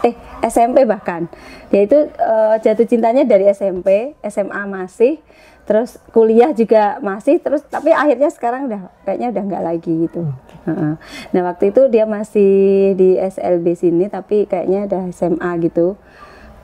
Eh 0.00 0.14
SMP 0.42 0.84
bahkan. 0.84 1.26
Dia 1.68 1.82
itu 1.82 1.98
eh, 2.08 2.54
jatuh 2.58 2.86
cintanya 2.86 3.22
dari 3.22 3.48
SMP, 3.48 4.14
SMA 4.22 4.62
masih, 4.64 5.18
terus 5.64 5.98
kuliah 6.08 6.52
juga 6.52 6.96
masih, 6.98 7.36
terus 7.36 7.60
tapi 7.62 7.90
akhirnya 7.90 8.30
sekarang 8.30 8.66
udah 8.66 8.88
kayaknya 9.02 9.28
udah 9.30 9.42
nggak 9.44 9.64
lagi 9.64 9.92
gitu. 10.04 10.22
Heeh. 10.22 10.47
Nah 11.28 11.42
waktu 11.44 11.70
itu 11.70 11.86
dia 11.86 12.04
masih 12.04 12.50
di 12.92 13.14
SLB 13.14 13.74
sini, 13.74 14.06
tapi 14.06 14.44
kayaknya 14.44 14.84
udah 14.84 15.02
SMA 15.10 15.50
gitu. 15.62 15.96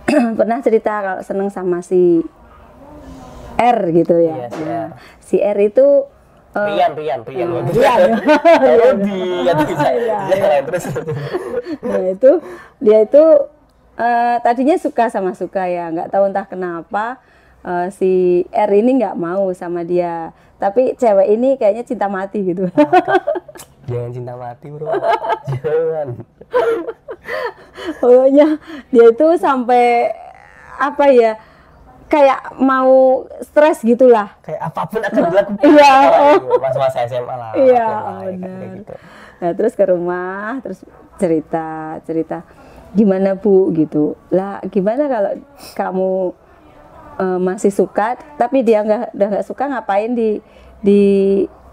Pernah 0.38 0.60
cerita 0.60 0.92
kalau 1.00 1.20
seneng 1.20 1.48
sama 1.48 1.80
si 1.80 2.20
R 3.54 3.78
gitu 3.92 4.16
ya. 4.18 4.36
Iya, 4.36 4.48
si 4.50 4.60
Nah, 4.60 4.68
R. 4.68 4.88
si 5.18 5.36
R 5.38 5.58
itu 5.62 5.86
eh, 6.52 6.68
Rian, 6.70 6.92
Rian, 6.92 7.20
Rian. 7.22 7.48
Rian. 7.66 8.00
Rudi, 8.80 9.22
ya 9.42 9.52
bisa. 9.54 9.88
Iya, 9.90 10.18
Iya, 10.28 10.60
terus. 10.62 10.84
nah 11.80 12.04
itu 12.04 12.30
dia 12.78 12.98
itu 13.00 13.24
eh, 13.96 14.36
tadinya 14.40 14.76
suka 14.76 15.06
sama 15.06 15.32
suka 15.32 15.64
ya 15.64 15.88
nggak 15.88 16.10
tahu 16.10 16.28
entah 16.28 16.44
kenapa 16.44 17.18
eh, 17.62 17.88
si 17.90 18.12
R 18.50 18.70
ini 18.70 18.98
nggak 18.98 19.16
mau 19.16 19.48
sama 19.52 19.82
dia 19.82 20.30
tapi 20.54 20.94
cewek 20.94 21.28
ini 21.30 21.54
kayaknya 21.54 21.82
cinta 21.82 22.06
mati 22.06 22.40
gitu 22.44 22.70
Jangan 23.84 24.10
cinta 24.10 24.34
mati, 24.34 24.66
Bro. 24.68 24.88
Jangan. 25.50 26.08
pokoknya 28.00 28.48
dia 28.88 29.06
itu 29.10 29.26
sampai 29.36 30.12
apa 30.74 31.04
ya 31.08 31.32
kayak 32.04 32.56
mau 32.56 33.24
stres 33.40 33.80
gitulah 33.80 34.36
Kayak 34.40 34.60
apa 34.62 34.80
pun 34.86 35.00
akan 35.00 35.20
dilakukan. 35.30 35.64
Iya, 35.64 35.94
Oh, 36.38 36.58
Mas-mas 36.60 36.94
SMA 37.02 37.34
lah. 37.34 37.52
Iya, 37.54 37.88
benar. 38.36 38.60
gitu. 38.78 38.94
Nah, 39.34 39.50
terus 39.52 39.72
ke 39.74 39.84
rumah, 39.84 40.62
terus 40.62 40.80
cerita, 41.16 41.98
cerita 42.04 42.38
gimana 42.94 43.34
Bu 43.34 43.74
gitu. 43.74 44.14
Lah, 44.30 44.62
gimana 44.68 45.10
kalau 45.10 45.32
kamu 45.74 46.12
eh, 47.18 47.38
masih 47.42 47.72
suka 47.74 48.14
tapi 48.36 48.62
dia 48.62 48.80
nggak 48.80 49.12
udah 49.12 49.28
nggak 49.34 49.46
suka 49.46 49.64
ngapain 49.66 50.14
di 50.14 50.38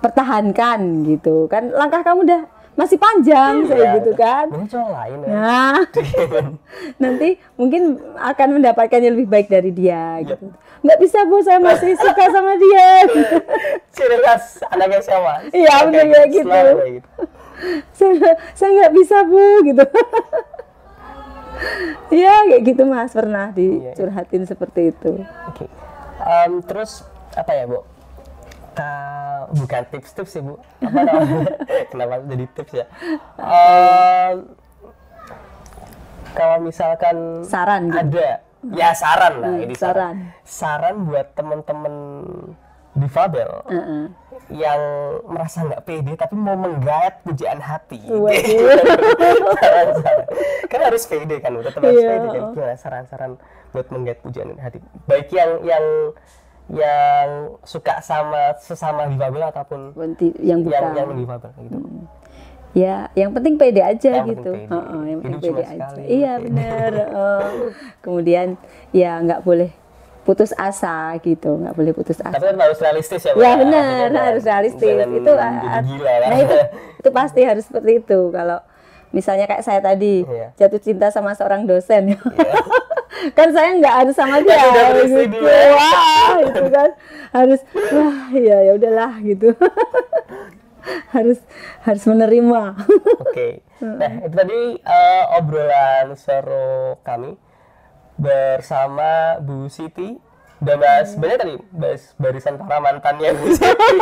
dipertahankan 0.02 1.06
gitu. 1.06 1.46
Kan 1.46 1.70
langkah 1.70 2.02
kamu 2.02 2.26
udah 2.26 2.42
masih 2.74 2.98
panjang 2.98 3.70
saya 3.70 3.78
Iya, 3.78 3.92
gitu 4.02 4.12
kan. 4.18 4.46
Mungkin 4.50 4.70
cowok 4.74 4.90
lain 4.90 5.18
ya. 5.22 5.30
Nah, 5.30 5.78
nanti 7.04 7.30
mungkin 7.54 7.82
akan 8.18 8.48
mendapatkan 8.58 8.98
yang 8.98 9.14
lebih 9.14 9.30
baik 9.30 9.48
dari 9.48 9.70
dia 9.70 10.18
Iya. 10.18 10.34
gitu. 10.34 10.50
Nggak 10.82 10.98
bisa 10.98 11.22
Bu, 11.30 11.46
saya 11.46 11.62
masih 11.62 11.94
suka 11.94 12.26
sama 12.34 12.58
dia. 12.58 12.90
Ciri 13.94 14.18
khas 14.26 14.66
anaknya 14.66 15.00
siapa? 15.06 15.34
Iya, 15.54 15.74
bener 15.86 16.06
kayak 16.10 16.30
gitu. 16.34 16.50
Gitu. 16.50 17.10
saya 17.94 18.34
saya 18.58 18.70
nggak 18.74 18.94
bisa 18.98 19.22
bu 19.22 19.62
gitu 19.62 19.86
ya 22.10 22.42
kayak 22.50 22.64
gitu 22.74 22.90
mas 22.90 23.14
pernah 23.14 23.54
Iya, 23.54 23.94
dicurhatin 23.94 24.50
seperti 24.50 24.90
itu 24.90 25.22
Oke. 25.46 25.70
Em, 26.22 26.58
terus 26.66 27.06
apa 27.34 27.54
ya, 27.54 27.70
Bu? 27.70 27.86
Ka, 28.72 28.92
bukan 29.52 29.84
tips-tips 29.88 30.32
sih, 30.32 30.42
Bu. 30.42 30.56
Kenapa 31.92 32.24
jadi 32.24 32.46
tips 32.50 32.72
ya? 32.74 32.86
Em, 33.36 34.48
kalau 36.32 36.58
misalkan 36.60 37.44
Saran 37.44 37.92
gitu. 37.92 38.00
ada 38.16 38.30
ya 38.72 38.94
saran 38.94 39.34
lah 39.38 39.52
Hmm, 39.52 39.64
ini 39.64 39.74
saran. 39.74 40.16
saran. 40.16 40.16
Saran 40.46 40.96
buat 41.04 41.28
teman-teman 41.34 41.94
difabel 42.94 43.48
Heeh. 43.66 44.04
yang 44.54 44.82
merasa 45.26 45.64
nggak 45.64 45.82
pede 45.82 46.14
tapi 46.14 46.36
mau 46.36 46.56
menggait 46.56 47.20
pujaan 47.22 47.60
hati. 47.60 48.00
Saran-saran. 49.58 50.26
kan 50.68 50.80
harus 50.82 51.04
pede 51.04 51.36
kan, 51.40 51.52
tetap 51.58 51.82
harus 51.82 52.00
Iya. 52.00 52.10
pede 52.10 52.28
kan. 52.30 52.44
Saran-saran 52.78 53.32
buat 53.70 53.88
menggait 53.90 54.20
pujaan 54.20 54.56
hati? 54.56 54.80
Baik 55.04 55.32
yang 55.32 55.60
yang 55.62 55.84
yang 56.72 57.28
suka 57.62 58.00
sama 58.00 58.56
sesama 58.58 59.06
difabel 59.06 59.44
ataupun 59.46 59.92
Berhenti 59.92 60.32
yang 60.40 60.60
yang 60.60 60.60
bukan 60.64 60.82
yang 60.94 61.10
difabel 61.14 61.50
gitu. 61.58 61.78
ya 62.72 62.96
yang 63.14 63.32
penting 63.32 63.56
pede 63.56 63.82
aja 63.82 64.12
Yang 64.18 64.28
gitu 64.32 64.52
pede. 64.54 64.72
Heeh, 64.72 65.02
yang 65.06 65.20
penting 65.20 65.42
pede 65.44 65.64
aja 65.66 65.76
sekali, 65.92 66.04
iya 66.08 66.34
benar 66.38 66.92
Heeh. 66.96 67.44
kemudian 68.00 68.48
ya 68.90 69.20
nggak 69.20 69.44
boleh 69.44 69.72
putus 70.22 70.54
asa 70.54 71.18
gitu 71.20 71.58
nggak 71.58 71.74
boleh 71.74 71.92
putus 71.92 72.18
asa 72.18 72.32
Tapi 72.32 72.46
kan 72.48 72.58
harus 72.62 72.80
realistis 72.80 73.22
ya, 73.22 73.34
Mbak? 73.34 73.42
ya 73.42 73.54
benar 73.58 74.06
harus 74.30 74.44
realistis 74.46 74.86
jangan 74.88 75.10
itu 75.12 75.32
jadi 75.34 75.68
ah, 75.68 75.82
gila 75.82 76.14
kan? 76.14 76.30
nah 76.30 76.38
itu 76.40 76.58
itu 77.02 77.10
pasti 77.12 77.42
harus 77.42 77.64
seperti 77.66 77.92
itu 78.00 78.20
kalau 78.30 78.60
misalnya 79.12 79.44
kayak 79.44 79.64
saya 79.66 79.82
tadi 79.82 80.24
Iya. 80.24 80.48
jatuh 80.56 80.80
cinta 80.80 81.12
sama 81.12 81.34
seorang 81.34 81.68
dosen 81.68 82.16
kan 83.38 83.48
saya 83.52 83.70
nggak 83.78 83.96
harus 84.04 84.16
sama 84.16 84.40
dia 84.40 84.56
gitu. 85.04 85.40
ya. 85.44 85.60
wah 85.76 86.36
itu 86.40 86.64
kan. 86.72 86.90
Harus 87.32 87.62
wah 87.92 88.20
ya 88.36 88.58
ya 88.68 88.72
udahlah 88.76 89.14
gitu. 89.24 89.50
Harus 91.14 91.38
harus 91.86 92.04
menerima. 92.10 92.62
Oke. 93.22 93.62
Nah, 93.82 94.14
itu 94.22 94.36
tadi 94.38 94.78
eh, 94.78 95.24
obrolan 95.42 96.14
seru 96.14 97.02
kami 97.02 97.34
bersama 98.14 99.42
Bu 99.42 99.66
Siti 99.74 100.22
udah 100.62 100.78
bahas 100.78 101.18
banyak 101.18 101.38
tadi 101.42 101.56
bahas 101.74 102.14
barisan 102.22 102.62
para 102.62 102.78
mantannya 102.78 103.34
Bu 103.34 103.50
Siti. 103.50 103.98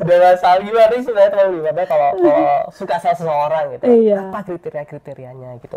Udah 0.00 0.16
bahas 0.16 0.40
soal 0.40 0.64
gimana 0.64 0.96
sih 0.96 1.04
sebenarnya 1.04 1.28
teman 1.28 1.60
gimana 1.60 1.82
kalau 1.84 2.08
kalau 2.16 2.56
suka 2.72 2.96
sama 2.96 3.14
seseorang 3.20 3.64
gitu. 3.76 3.84
Iya. 3.84 4.32
apa 4.32 4.40
kriteria 4.48 4.84
kriterianya 4.88 5.50
gitu? 5.60 5.76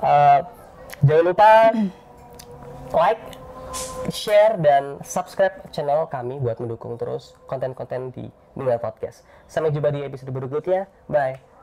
Eh, 0.00 0.38
jangan 1.02 1.24
lupa 1.26 1.50
like 2.94 3.22
share 4.12 4.54
dan 4.60 5.02
subscribe 5.02 5.66
channel 5.74 6.06
kami 6.06 6.38
buat 6.38 6.60
mendukung 6.62 6.94
terus 6.94 7.34
konten-konten 7.50 8.14
di 8.14 8.30
Dengar 8.54 8.78
Podcast. 8.78 9.26
Sampai 9.50 9.74
jumpa 9.74 9.90
di 9.90 10.06
episode 10.06 10.30
berikutnya. 10.30 10.86
Bye. 11.10 11.53